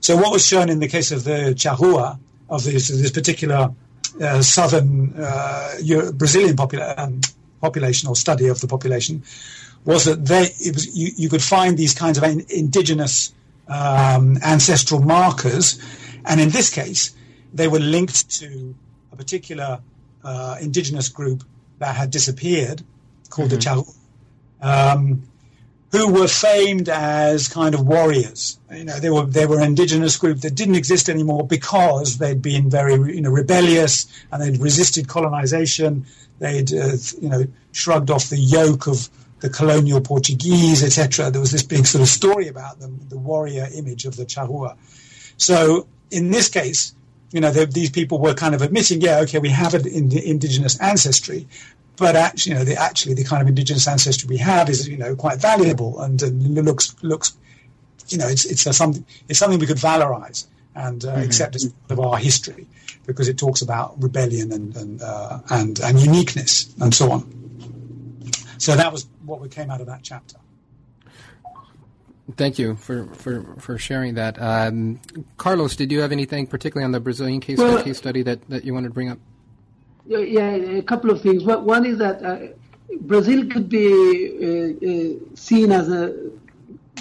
[0.00, 2.18] So what was shown in the case of the Charrua
[2.48, 3.74] of this, this particular
[4.20, 5.74] uh, southern uh,
[6.14, 7.20] Brazilian popula- um,
[7.60, 9.22] population or study of the population
[9.84, 13.32] was that they was, you, you, could find these kinds of indigenous
[13.68, 15.80] um, ancestral markers,
[16.24, 17.14] and in this case,
[17.54, 18.74] they were linked to
[19.12, 19.80] a particular
[20.24, 21.44] uh, indigenous group
[21.78, 22.82] that had disappeared
[23.30, 23.58] called mm-hmm.
[23.58, 25.22] the Charrua, um,
[25.92, 28.58] who were famed as kind of warriors.
[28.72, 32.42] You know, they were they were an indigenous group that didn't exist anymore because they'd
[32.42, 36.06] been very you know rebellious and they'd resisted colonization.
[36.38, 39.08] They'd uh, you know shrugged off the yoke of
[39.40, 41.30] the colonial Portuguese, etc.
[41.30, 44.76] There was this big sort of story about them, the warrior image of the Charrua.
[45.36, 46.94] So in this case,
[47.32, 51.46] you know, these people were kind of admitting, yeah, okay, we have an indigenous ancestry,
[51.96, 54.96] but actually, you know, the, actually the kind of indigenous ancestry we have is, you
[54.96, 57.36] know, quite valuable and, and looks looks,
[58.08, 60.46] you know, it's it's something it's something we could valorize
[60.76, 61.22] and uh, mm-hmm.
[61.22, 62.66] accept as part of our history
[63.06, 67.22] because it talks about rebellion and and, uh, and and uniqueness and so on.
[68.58, 70.36] So that was what we came out of that chapter.
[72.36, 74.40] Thank you for, for, for sharing that.
[74.42, 75.00] Um,
[75.36, 78.64] Carlos, did you have anything particularly on the Brazilian case, well, case study that, that
[78.64, 79.18] you wanted to bring up?
[80.06, 81.44] Yeah, a couple of things.
[81.44, 82.38] One is that uh,
[83.02, 86.16] Brazil could be uh, uh, seen as a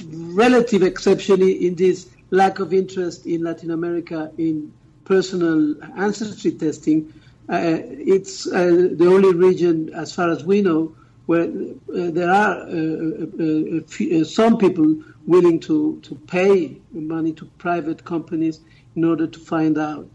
[0.05, 4.73] relative exception in this lack of interest in Latin America in
[5.05, 7.13] personal ancestry testing.
[7.47, 10.95] Uh, it's uh, the only region, as far as we know,
[11.28, 18.03] where uh, there are uh, uh, some people willing to, to pay money to private
[18.03, 18.59] companies
[18.95, 20.07] in order to find out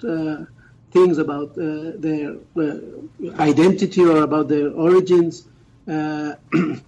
[0.92, 2.36] things about their
[3.38, 5.46] identity or about their origins
[5.86, 6.82] in,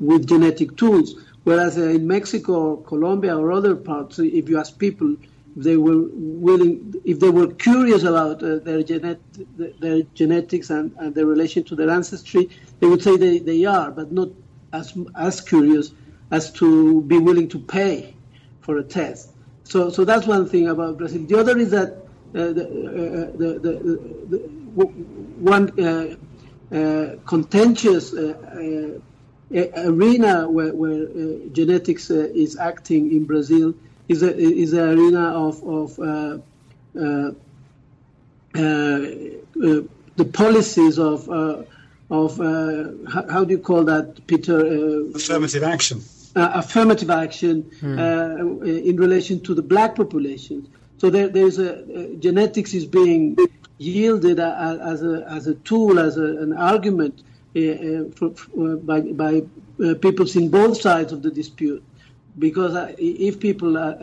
[0.00, 1.14] with genetic tools.
[1.44, 5.16] Whereas in Mexico or Colombia or other parts, if you ask people
[5.56, 9.20] if they were willing, if they were curious about uh, their, genet-
[9.80, 12.48] their genetics and, and, their relation to their ancestry,
[12.80, 14.28] they would say they, they are, but not
[14.72, 15.92] as as curious
[16.30, 18.14] as to be willing to pay
[18.60, 19.32] for a test.
[19.64, 21.26] So, so that's one thing about Brazil.
[21.26, 21.88] The other is that
[22.34, 23.72] uh, the, uh, the, the,
[24.30, 24.38] the,
[25.38, 26.16] one uh,
[26.74, 28.98] uh contentious uh,
[29.54, 31.06] arena where, where
[31.52, 33.74] genetics is acting in Brazil
[34.08, 36.38] is a is an arena of of uh,
[36.98, 37.32] uh,
[38.54, 39.80] uh,
[40.16, 41.28] the policies of
[42.10, 42.36] of
[43.08, 44.58] how, how, do you call that, Peter?
[45.14, 46.02] affirmative action.
[46.34, 47.98] affirmative action hmm.
[48.62, 50.68] in relation to the black population.
[50.98, 53.36] So there, there's a genetics is being
[53.78, 59.42] yielded as a as a tool, as a, an argument uh, for, for, by by
[59.84, 61.82] uh, people in both sides of the dispute
[62.38, 63.94] because uh, if people uh,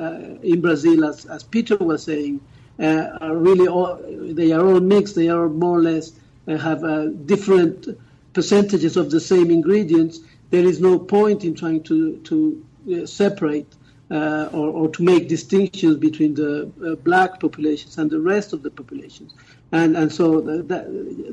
[0.43, 2.39] in Brazil, as, as Peter was saying,
[2.79, 6.13] uh, are really all, they are all mixed, they are more or less
[6.47, 6.81] have
[7.27, 7.87] different
[8.33, 10.19] percentages of the same ingredients,
[10.49, 12.65] there is no point in trying to, to
[13.05, 13.67] separate
[14.11, 18.63] uh, or, or, to make distinctions between the uh, black populations and the rest of
[18.63, 19.33] the populations.
[19.71, 20.67] And, and so that,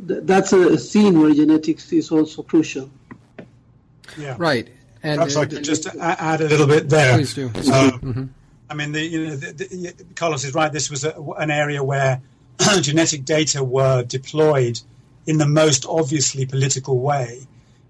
[0.07, 2.91] that, that's a scene where genetics is also crucial.
[4.19, 4.37] Yeah.
[4.39, 4.69] Right.
[5.03, 7.17] And Perhaps I could just add a little bit there.
[7.17, 7.47] Please do.
[7.47, 8.25] Um, mm-hmm.
[8.69, 10.73] I mean, the, you know, the, the, Carlos is right.
[10.73, 12.21] This was a, an area where
[12.81, 14.81] genetic data were deployed
[15.27, 17.47] in the most obviously political way,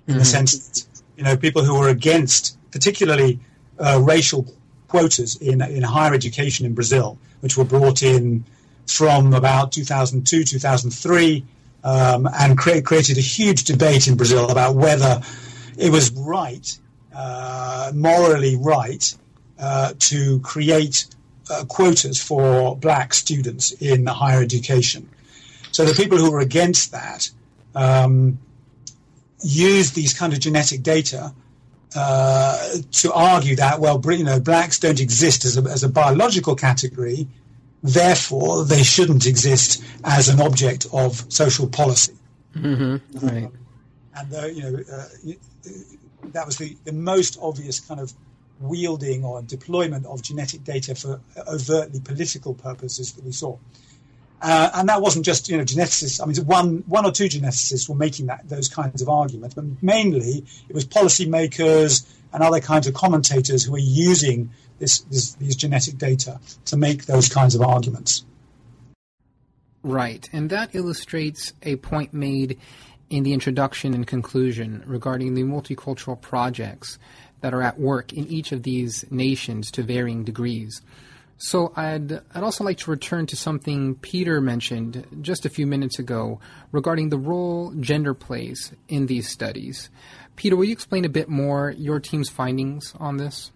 [0.06, 0.18] in mm-hmm.
[0.18, 3.38] the sense that you know people who were against, particularly
[3.78, 4.46] uh, racial
[4.88, 8.44] quotas in in higher education in Brazil, which were brought in
[8.86, 11.44] from about 2002 2003,
[11.84, 15.22] um, and cre- created a huge debate in Brazil about whether
[15.76, 16.78] it was right
[17.14, 19.16] uh, morally right
[19.58, 21.06] uh, to create
[21.50, 25.08] uh, quotas for black students in higher education.
[25.72, 27.30] So the people who were against that
[27.74, 28.38] um,
[29.42, 31.32] used these kind of genetic data
[31.94, 36.54] uh, to argue that, well, you know, blacks don't exist as a, as a biological
[36.54, 37.28] category,
[37.82, 42.14] therefore they shouldn't exist as an object of social policy.
[42.54, 43.26] Mm-hmm.
[43.26, 43.50] Right.
[44.14, 45.04] And the, you know, uh,
[46.32, 48.12] that was the, the most obvious kind of
[48.60, 53.56] wielding or deployment of genetic data for overtly political purposes that we saw.
[54.40, 56.22] Uh, and that wasn't just you know geneticists.
[56.22, 59.64] I mean, one one or two geneticists were making that those kinds of arguments, but
[59.82, 65.56] mainly it was policymakers and other kinds of commentators who were using this, this these
[65.56, 68.24] genetic data to make those kinds of arguments.
[69.82, 72.58] Right, and that illustrates a point made
[73.08, 76.98] in the introduction and conclusion regarding the multicultural projects
[77.40, 80.82] that are at work in each of these nations to varying degrees.
[81.38, 85.98] So I'd I'd also like to return to something Peter mentioned just a few minutes
[85.98, 86.40] ago
[86.72, 89.90] regarding the role gender plays in these studies.
[90.36, 93.52] Peter, will you explain a bit more your team's findings on this?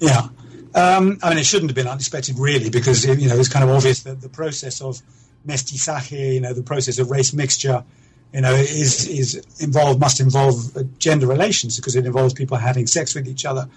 [0.00, 0.28] Yeah,
[0.74, 3.70] um, I mean it shouldn't have been unexpected really because you know it's kind of
[3.70, 5.00] obvious that the process of
[5.46, 7.84] mestizaje, you know, the process of race mixture,
[8.32, 13.14] you know, is is involved must involve gender relations because it involves people having sex
[13.14, 13.68] with each other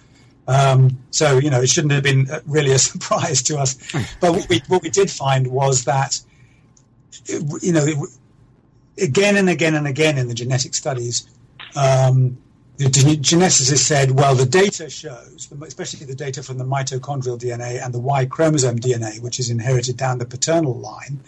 [0.48, 3.76] um, so you know, it shouldn't have been uh, really a surprise to us.
[4.20, 6.20] But what we what we did find was that
[7.28, 7.98] you know, it,
[9.02, 11.28] again and again and again in the genetic studies,
[11.76, 12.38] um,
[12.78, 17.94] the geneticists said, well, the data shows, especially the data from the mitochondrial DNA and
[17.94, 21.20] the Y chromosome DNA, which is inherited down the paternal line,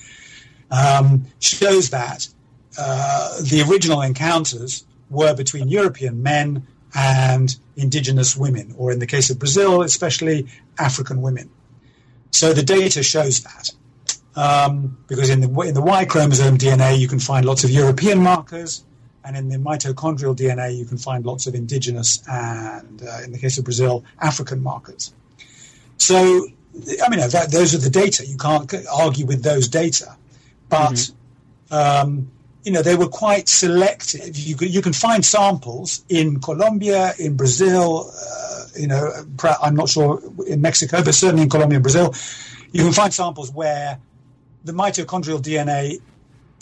[0.71, 2.27] um, shows that
[2.77, 6.65] uh, the original encounters were between European men
[6.95, 10.47] and indigenous women, or in the case of Brazil, especially
[10.79, 11.49] African women.
[12.31, 13.71] So the data shows that.
[14.35, 18.19] Um, because in the, in the Y chromosome DNA, you can find lots of European
[18.19, 18.83] markers,
[19.25, 23.39] and in the mitochondrial DNA, you can find lots of indigenous and, uh, in the
[23.39, 25.13] case of Brazil, African markers.
[25.97, 26.47] So,
[27.03, 28.25] I mean, that, those are the data.
[28.25, 30.15] You can't argue with those data.
[30.69, 31.73] But mm-hmm.
[31.73, 32.31] um,
[32.65, 34.35] you know, they were quite selective.
[34.35, 39.11] You, you can find samples in Colombia, in Brazil, uh, you know,
[39.61, 42.13] I'm not sure in Mexico, but certainly in Colombia and Brazil,
[42.71, 43.99] you can find samples where
[44.63, 46.01] the mitochondrial DNA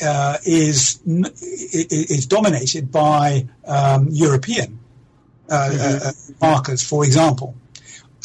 [0.01, 4.79] uh, is is dominated by um, European
[5.49, 6.07] uh, mm-hmm.
[6.07, 7.55] Uh, markers, for example.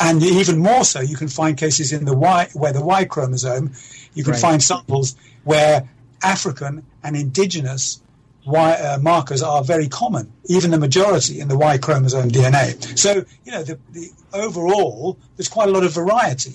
[0.00, 3.72] And even more so, you can find cases in the Y where the Y chromosome,
[4.14, 4.40] you can right.
[4.40, 5.88] find samples where
[6.22, 8.00] African and indigenous
[8.46, 12.98] Y, uh, markers are very common, even the majority in the Y chromosome DNA.
[12.98, 16.54] So, you know, the, the overall, there's quite a lot of variety.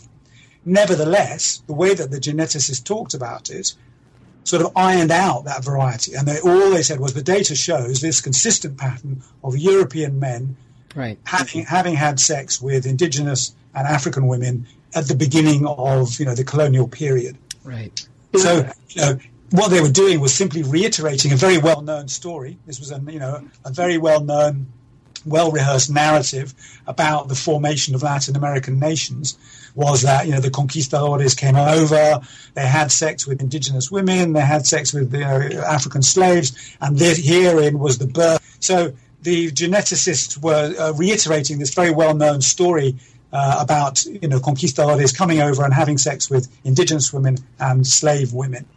[0.66, 3.74] Nevertheless, the way that the geneticists talked about it
[4.43, 6.13] sort of ironed out that variety.
[6.13, 10.57] And they, all they said was the data shows this consistent pattern of European men
[10.95, 11.17] right.
[11.25, 16.35] having, having had sex with indigenous and African women at the beginning of, you know,
[16.35, 17.37] the colonial period.
[17.63, 18.07] Right.
[18.35, 19.17] So, you know,
[19.53, 22.57] what they were doing was simply reiterating a very well-known story.
[22.65, 24.65] This was a you know a very well-known,
[25.27, 26.55] well-rehearsed narrative
[26.87, 29.37] about the formation of Latin American nations.
[29.76, 32.21] Was that you know the conquistadores came over,
[32.53, 36.97] they had sex with indigenous women, they had sex with you know, African slaves, and
[36.97, 38.57] this, herein was the birth.
[38.59, 38.93] So
[39.24, 42.97] the geneticists were uh, reiterating this very well-known story
[43.32, 48.32] uh, about you know conquistadores coming over and having sex with indigenous women and slave
[48.32, 48.67] women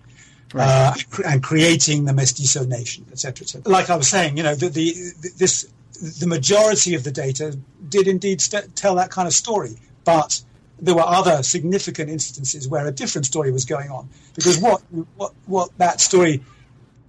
[0.55, 0.95] right.
[1.19, 3.71] uh, and creating the mestizo nation, etc., etc.
[3.71, 5.69] Like I was saying, you know, the, the, this
[6.21, 10.43] the majority of the data did indeed st- tell that kind of story, but
[10.79, 14.83] there were other significant instances where a different story was going on because what
[15.17, 16.43] what what that story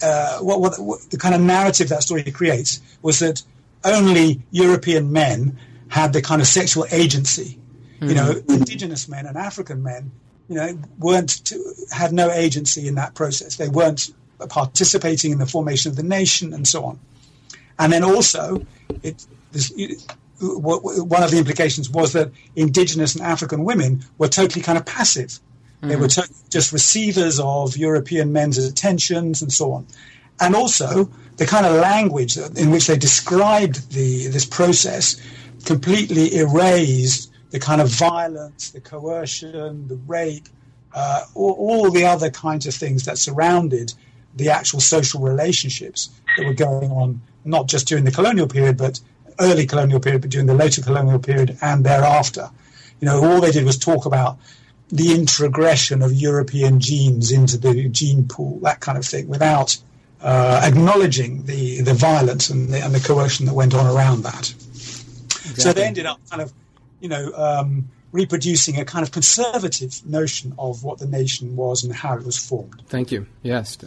[0.01, 3.41] uh, what, what, what, the kind of narrative that story creates was that
[3.83, 5.57] only European men
[5.87, 7.57] had the kind of sexual agency.
[7.95, 8.09] Mm-hmm.
[8.09, 8.53] You know, mm-hmm.
[8.53, 10.11] indigenous men and African men
[10.47, 13.57] you know, weren't to, had no agency in that process.
[13.57, 14.11] They weren't
[14.49, 16.99] participating in the formation of the nation and so on.
[17.79, 18.65] And then also,
[19.03, 20.01] it, this, it,
[20.39, 25.29] one of the implications was that indigenous and African women were totally kind of passive.
[25.29, 25.87] Mm-hmm.
[25.89, 29.87] They were to- just receivers of European men's attentions and so on.
[30.39, 35.19] And also, the kind of language in which they described the, this process
[35.65, 40.47] completely erased the kind of violence, the coercion, the rape,
[40.93, 43.93] uh, all, all, the other kinds of things that surrounded
[44.35, 48.99] the actual social relationships that were going on, not just during the colonial period, but
[49.39, 52.49] early colonial period, but during the later colonial period and thereafter.
[52.99, 54.37] You know, all they did was talk about
[54.89, 59.77] the introgression of European genes into the gene pool, that kind of thing, without
[60.21, 64.49] uh, acknowledging the, the violence and the, and the coercion that went on around that.
[64.49, 65.61] Exactly.
[65.61, 66.53] So they ended up kind of,
[66.99, 71.93] you know, um, reproducing a kind of conservative notion of what the nation was and
[71.93, 72.81] how it was formed.
[72.87, 73.27] Thank you.
[73.43, 73.77] Yes.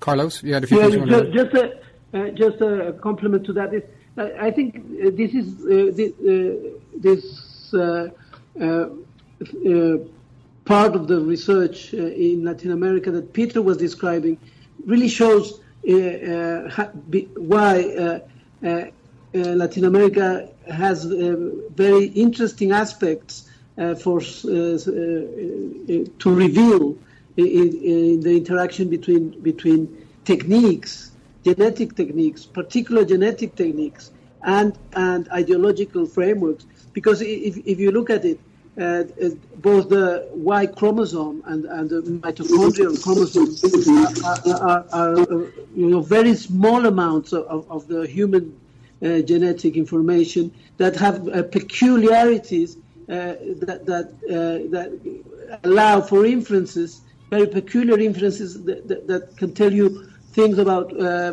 [0.00, 1.80] Carlos, you had a few yeah, things just, just, a,
[2.14, 3.74] uh, just a compliment to that.
[4.18, 5.92] I think uh, this is uh, uh
[6.96, 8.08] this, uh,
[8.60, 8.88] uh, uh,
[10.64, 14.36] part of the research uh, in Latin America that Peter was describing
[14.84, 16.20] really shows why
[19.32, 23.48] Latin America has very interesting aspects
[24.02, 26.98] for to reveal
[27.36, 31.07] in, in, the interaction between between techniques
[31.48, 34.04] genetic techniques, particular genetic techniques,
[34.42, 36.66] and, and ideological frameworks.
[36.92, 38.38] Because if, if you look at it,
[38.80, 39.04] uh,
[39.56, 43.50] both the Y chromosome and, and the mitochondrial chromosome
[44.24, 44.40] are,
[44.70, 45.40] are, are, are,
[45.74, 48.44] you know, very small amounts of, of the human
[49.02, 52.76] uh, genetic information that have uh, peculiarities
[53.08, 53.34] uh,
[53.66, 54.90] that, that, uh, that
[55.64, 61.32] allow for inferences, very peculiar inferences that, that, that can tell you things about uh,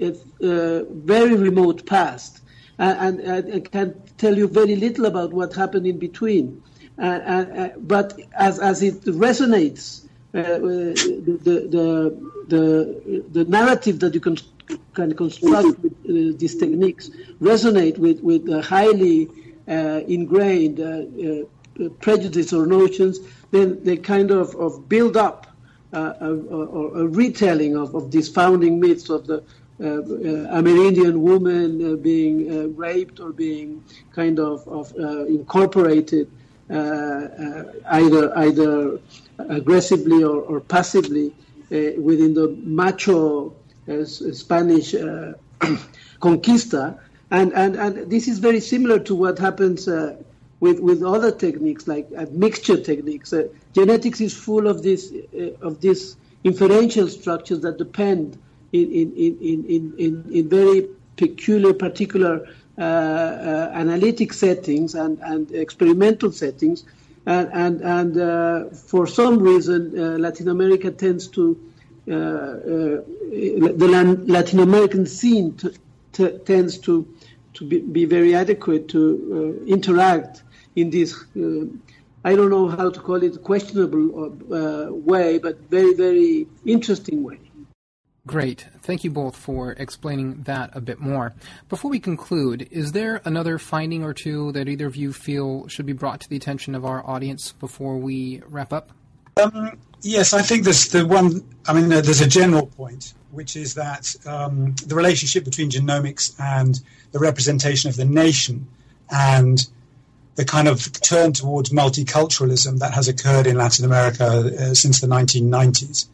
[0.00, 2.40] uh, very remote past,
[2.78, 6.62] and, and, and, can tell you very little about what happened in between.
[6.98, 12.16] Uh, but as, as it resonates, the, the,
[12.48, 14.36] the, the, narrative that you can,
[14.92, 19.28] can construct with uh, these techniques resonate with, with highly
[19.68, 23.20] uh, ingrained uh, prejudice or notions,
[23.50, 25.53] then they kind of, of build up
[25.94, 26.32] a,
[27.02, 29.42] a, retelling of, of these founding myths of the
[29.80, 33.82] uh, uh, Amerindian woman uh, being uh, raped or being
[34.12, 36.30] kind of, of uh, incorporated
[36.70, 39.00] uh, either either
[39.38, 41.34] aggressively or, or passively
[41.70, 43.52] within the macho
[44.04, 44.92] Spanish
[46.20, 46.98] conquista.
[47.32, 49.88] And, and, and this is very similar to what happens
[50.60, 53.32] with, with other techniques like uh, mixture techniques.
[53.32, 55.12] Uh, genetics is full of this
[55.60, 58.38] of these inferential structures that depend
[58.72, 62.48] in in in in in, in very peculiar, particular
[62.78, 66.84] uh, uh, analytic settings and and experimental settings,
[67.26, 71.58] and and, and uh, for some reason Latin America tends to
[72.06, 73.04] the
[74.26, 75.56] Latin American scene
[76.44, 77.06] tends to
[77.54, 79.00] to be, be, very adequate to
[79.62, 80.42] uh, interact
[80.76, 81.66] in this, uh,
[82.24, 87.38] I don't know how to call it, questionable uh, way, but very, very interesting way.
[88.26, 88.66] Great.
[88.80, 91.34] Thank you both for explaining that a bit more.
[91.68, 95.84] Before we conclude, is there another finding or two that either of you feel should
[95.84, 98.92] be brought to the attention of our audience before we wrap up?
[99.36, 101.44] Um, yes, I think there's the one.
[101.66, 106.80] I mean, there's a general point, which is that um, the relationship between genomics and
[107.12, 108.66] the representation of the nation
[109.10, 109.68] and
[110.36, 115.06] the kind of turn towards multiculturalism that has occurred in Latin America uh, since the
[115.06, 116.06] 1990s.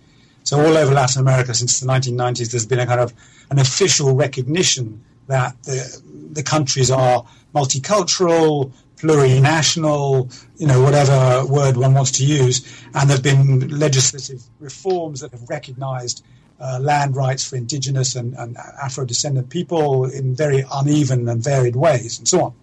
[0.45, 3.15] So all over Latin America since the 1990s, there's been a kind of
[3.51, 6.03] an official recognition that the,
[6.33, 12.67] the countries are multicultural, plurinational, you know, whatever word one wants to use.
[12.95, 16.25] And there have been legislative reforms that have recognized
[16.61, 22.19] uh, land rights for indigenous and, and Afro-descendant people in very uneven and varied ways,
[22.19, 22.55] and so on.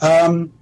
[0.00, 0.52] Um,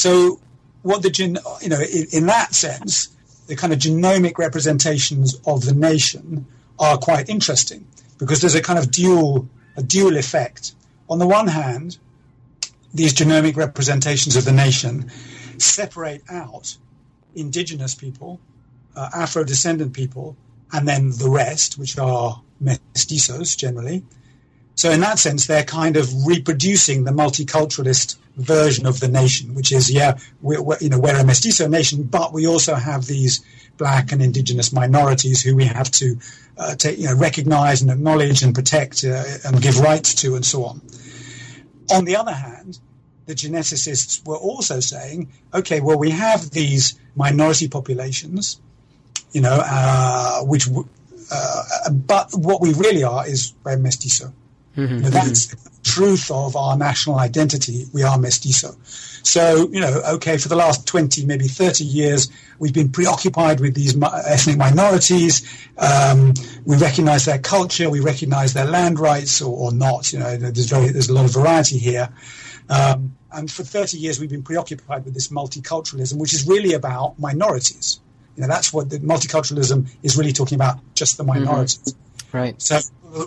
[0.00, 0.40] so,
[0.80, 3.08] what the gen, you know, in, in that sense,
[3.48, 6.46] the kind of genomic representations of the nation
[6.78, 7.86] are quite interesting
[8.16, 9.46] because there's a kind of dual
[9.76, 10.72] a dual effect.
[11.10, 11.98] On the one hand,
[12.94, 15.10] these genomic representations of the nation
[15.58, 16.78] separate out
[17.34, 18.40] indigenous people,
[18.96, 20.34] uh, Afro descendant people,
[20.72, 24.02] and then the rest, which are mestizos generally.
[24.76, 29.72] So in that sense, they're kind of reproducing the multiculturalist version of the nation, which
[29.72, 33.44] is, yeah, we're, we're, you know, we're a mestizo nation, but we also have these
[33.76, 36.18] black and indigenous minorities who we have to
[36.58, 40.44] uh, take, you know, recognize and acknowledge and protect uh, and give rights to and
[40.44, 40.80] so on.
[41.90, 42.78] On the other hand,
[43.26, 48.60] the geneticists were also saying, okay, well, we have these minority populations,
[49.32, 50.68] you know, uh, which,
[51.32, 54.32] uh, but what we really are is we're mestizo.
[54.80, 55.10] Mm-hmm.
[55.10, 57.86] That's the truth of our national identity.
[57.92, 58.76] We are mestizo.
[59.22, 63.74] So, you know, okay, for the last 20, maybe 30 years, we've been preoccupied with
[63.74, 65.46] these ethnic minorities.
[65.76, 67.90] Um, we recognize their culture.
[67.90, 70.12] We recognize their land rights or, or not.
[70.12, 72.08] You know, there's, very, there's a lot of variety here.
[72.68, 77.18] Um, and for 30 years, we've been preoccupied with this multiculturalism, which is really about
[77.18, 78.00] minorities.
[78.36, 81.78] You know, that's what the multiculturalism is really talking about, just the minorities.
[81.78, 82.09] Mm-hmm.
[82.32, 82.60] Right.
[82.60, 82.78] So,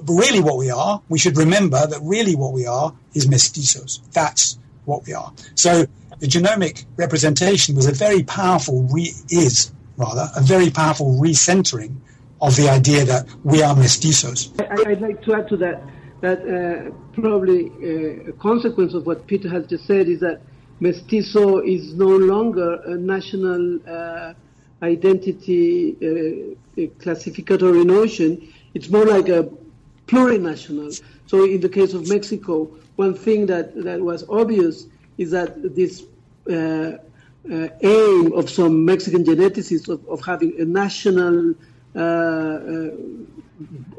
[0.08, 4.00] really, what we are, we should remember that really what we are is mestizos.
[4.12, 5.34] That's what we are.
[5.56, 5.86] So,
[6.20, 11.98] the genomic representation was a very powerful, re- is rather, a very powerful recentering
[12.42, 14.52] of the idea that we are mestizos.
[14.60, 15.84] I, would like to add to that
[16.22, 20.42] that uh, probably uh, a consequence of what Peter has just said is that
[20.80, 24.34] mestizo is no longer a national uh,
[24.82, 28.53] identity uh, classificatory notion.
[28.74, 29.50] It's more like a
[30.08, 31.02] plurinational.
[31.28, 32.66] So in the case of Mexico,
[32.96, 36.04] one thing that, that was obvious is that this
[36.50, 36.98] uh,
[37.52, 41.54] uh, aim of some Mexican geneticists of, of having a national
[41.96, 42.90] uh, uh,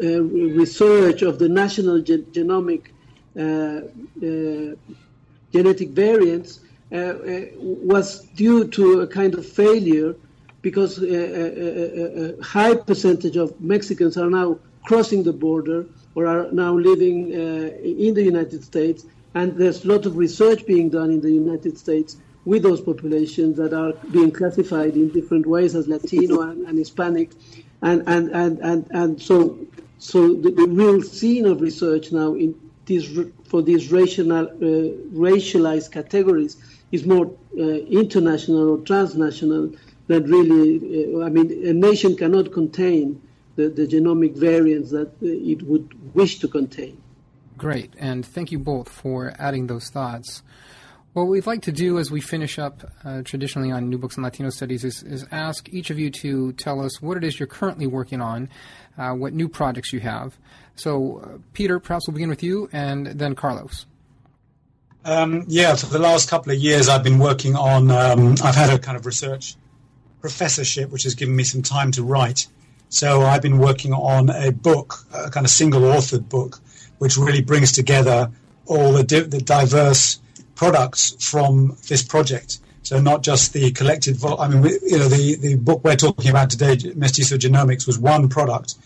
[0.02, 2.86] uh research of the national ge- genomic
[5.52, 6.60] genetic variants
[6.90, 10.16] was due to a kind of failure
[10.64, 15.84] because a, a, a, high percentage of Mexicans are now crossing the border
[16.14, 17.68] or are now living uh,
[18.06, 19.04] in the United States,
[19.34, 23.58] and there's a lot of research being done in the United States with those populations
[23.58, 27.32] that are being classified in different ways as Latino and, and Hispanic,
[27.82, 29.58] and and and and, and so
[29.98, 32.54] so the, the, real scene of research now in
[32.86, 33.06] these
[33.50, 34.46] for these racial uh,
[35.28, 36.56] racialized categories
[36.90, 37.26] is more
[37.58, 37.62] uh,
[38.02, 39.72] international or transnational
[40.06, 41.14] than really.
[41.14, 43.20] Uh, I mean, a nation cannot contain
[43.56, 47.00] the, the genomic variants that uh, it would wish to contain.
[47.56, 50.42] Great, and thank you both for adding those thoughts.
[51.12, 54.24] What we'd like to do as we finish up uh, traditionally on New Books in
[54.24, 57.46] Latino Studies is, is, ask each of you to tell us what it is you're
[57.46, 58.48] currently working on,
[58.98, 60.36] uh, what new projects you have.
[60.74, 63.86] So, uh, Peter, perhaps we'll begin with you, and then Carlos.
[65.04, 67.92] Um, yeah, for the last couple of years, I've been working on.
[67.92, 69.54] Um, I've had a kind of research
[70.24, 72.46] professorship, which has given me some time to write.
[72.88, 76.60] So I've been working on a book, a kind of single authored book,
[76.96, 78.30] which really brings together
[78.64, 80.18] all the, di- the diverse
[80.54, 82.58] products from this project.
[82.84, 85.94] So not just the collected, vo- I mean, we, you know, the, the book we're
[85.96, 88.76] talking about today, Mestizo Genomics, was one product.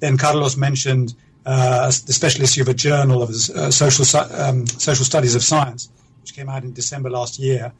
[0.00, 1.14] Then Carlos mentioned
[1.46, 5.88] uh, the special issue of a journal of uh, social um, social studies of science,
[6.20, 7.72] which came out in December last year.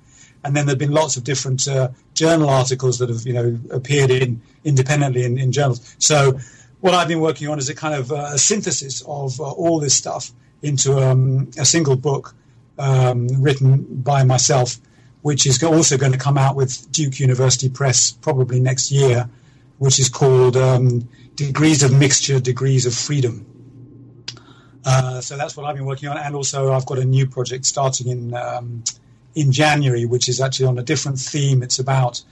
[0.44, 4.10] And then there've been lots of different uh, journal articles that have, you know, appeared
[4.10, 5.96] in independently in, in, journals.
[5.98, 6.38] So
[6.80, 9.80] what I've been working on is a kind of uh, a synthesis of uh, all
[9.80, 10.32] this stuff
[10.62, 12.34] into um, a single book
[12.78, 14.76] um, written by myself,
[15.22, 19.28] which is also going to come out with Duke University Press probably next year,
[19.78, 23.46] which is called um, Degrees of Mixture, Degrees of Freedom.
[24.84, 27.66] Uh, so that's what I've been working on, and also I've got a new project
[27.66, 28.82] starting in um,
[29.34, 31.62] in January, which is actually on a different theme.
[31.62, 32.22] It's about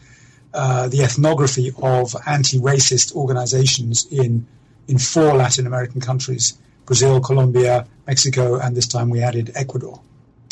[0.55, 4.47] uh, the ethnography of anti-racist organizations in
[4.87, 10.01] in four Latin American countries: Brazil, Colombia, Mexico, and this time we added Ecuador.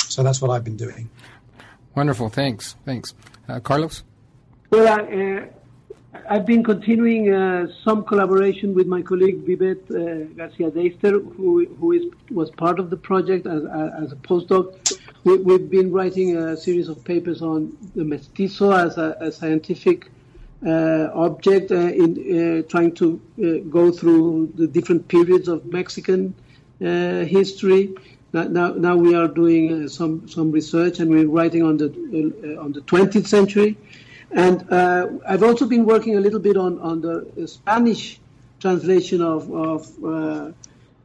[0.08, 1.08] So that's what I've been doing.
[1.94, 2.28] Wonderful.
[2.28, 2.76] Thanks.
[2.84, 3.14] Thanks.
[3.48, 4.02] Uh, Carlos?
[4.70, 5.46] Well, uh,
[6.28, 11.92] I've been continuing uh, some collaboration with my colleague Vivette uh, Garcia Deister, who, who
[11.92, 13.62] is, was part of the project as,
[14.02, 14.95] as a postdoc.
[15.26, 20.08] We, have been writing a series of papers on the mestizo as a, a scientific
[20.64, 23.20] uh, object, uh, in trying to
[23.68, 26.32] go through the different periods of Mexican
[26.78, 27.92] history.
[28.32, 32.62] Now, now we are doing uh, some some research and we're writing on the uh,
[32.62, 33.76] on the 20th century,
[34.30, 38.20] and uh, I've also been working a little bit on on the Spanish
[38.60, 40.54] translation of of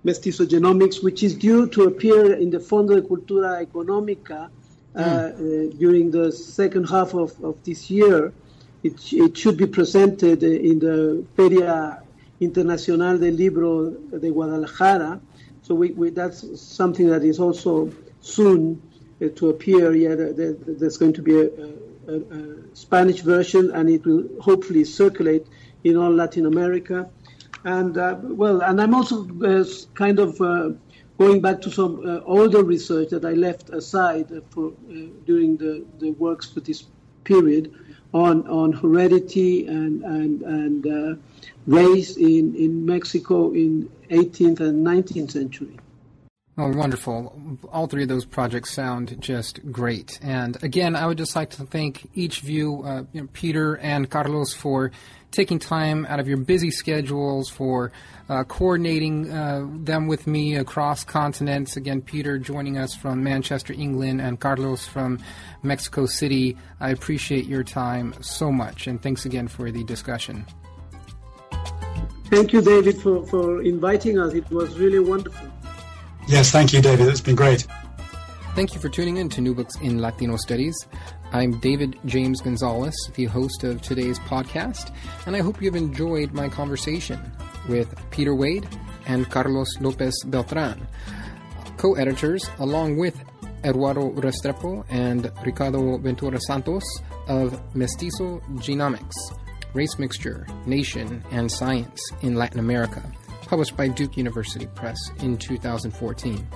[0.01, 4.49] uh, mestizo genomics, which is due to appear in the Fondo de Cultura Económica
[4.95, 5.79] mm.
[5.79, 8.33] during the second half of, of this year.
[8.83, 12.01] It, it should be presented in the Feria
[12.39, 15.21] Internacional del Libro de Guadalajara
[15.63, 18.81] so we, we, that's something that is also soon
[19.21, 19.93] uh, to appear.
[19.93, 24.83] Yeah, there, there's going to be a, a, a, Spanish version, and it will hopefully
[24.83, 25.45] circulate
[25.83, 27.09] in all Latin America.
[27.63, 30.71] And uh, well, and I'm also uh, kind of uh,
[31.17, 34.93] going back to some uh, older research that I left aside for uh,
[35.25, 36.85] during the, the works for this
[37.23, 37.73] period
[38.13, 41.19] on on heredity and and and
[41.67, 45.77] race in in Mexico in 18th and 19th century.
[46.57, 47.57] Oh, wonderful.
[47.71, 50.19] All three of those projects sound just great.
[50.21, 53.77] And again, I would just like to thank each of you, uh, you know, Peter
[53.77, 54.91] and Carlos, for
[55.31, 57.93] taking time out of your busy schedules, for
[58.27, 61.77] uh, coordinating uh, them with me across continents.
[61.77, 65.19] Again, Peter joining us from Manchester, England, and Carlos from
[65.63, 66.57] Mexico City.
[66.81, 70.45] I appreciate your time so much, and thanks again for the discussion.
[72.25, 74.33] Thank you, David, for, for inviting us.
[74.33, 75.50] It was really wonderful.
[76.27, 77.07] Yes, thank you, David.
[77.07, 77.67] It's been great.
[78.55, 80.75] Thank you for tuning in to New Books in Latino Studies.
[81.31, 84.93] I'm David James Gonzales, the host of today's podcast,
[85.25, 87.19] and I hope you've enjoyed my conversation
[87.69, 88.67] with Peter Wade
[89.07, 90.87] and Carlos Lopez Beltran,
[91.77, 93.23] co editors, along with
[93.63, 96.83] Eduardo Restrepo and Ricardo Ventura Santos
[97.27, 99.15] of Mestizo Genomics
[99.73, 103.01] Race Mixture, Nation, and Science in Latin America
[103.51, 106.47] published by Duke University Press in 2014.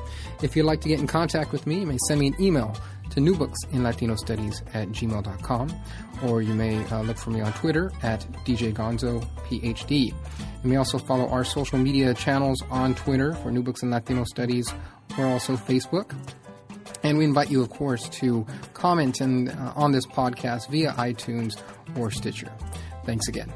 [0.41, 2.73] If you'd like to get in contact with me, you may send me an email
[3.09, 5.75] to newbooksinlatinostudies at gmail.com,
[6.23, 9.25] or you may uh, look for me on Twitter at djgonzophed.
[9.51, 14.23] You may also follow our social media channels on Twitter for New Books in Latino
[14.23, 14.73] Studies,
[15.17, 16.15] or also Facebook.
[17.03, 21.61] And we invite you, of course, to comment and, uh, on this podcast via iTunes
[21.97, 22.53] or Stitcher.
[23.05, 23.51] Thanks again.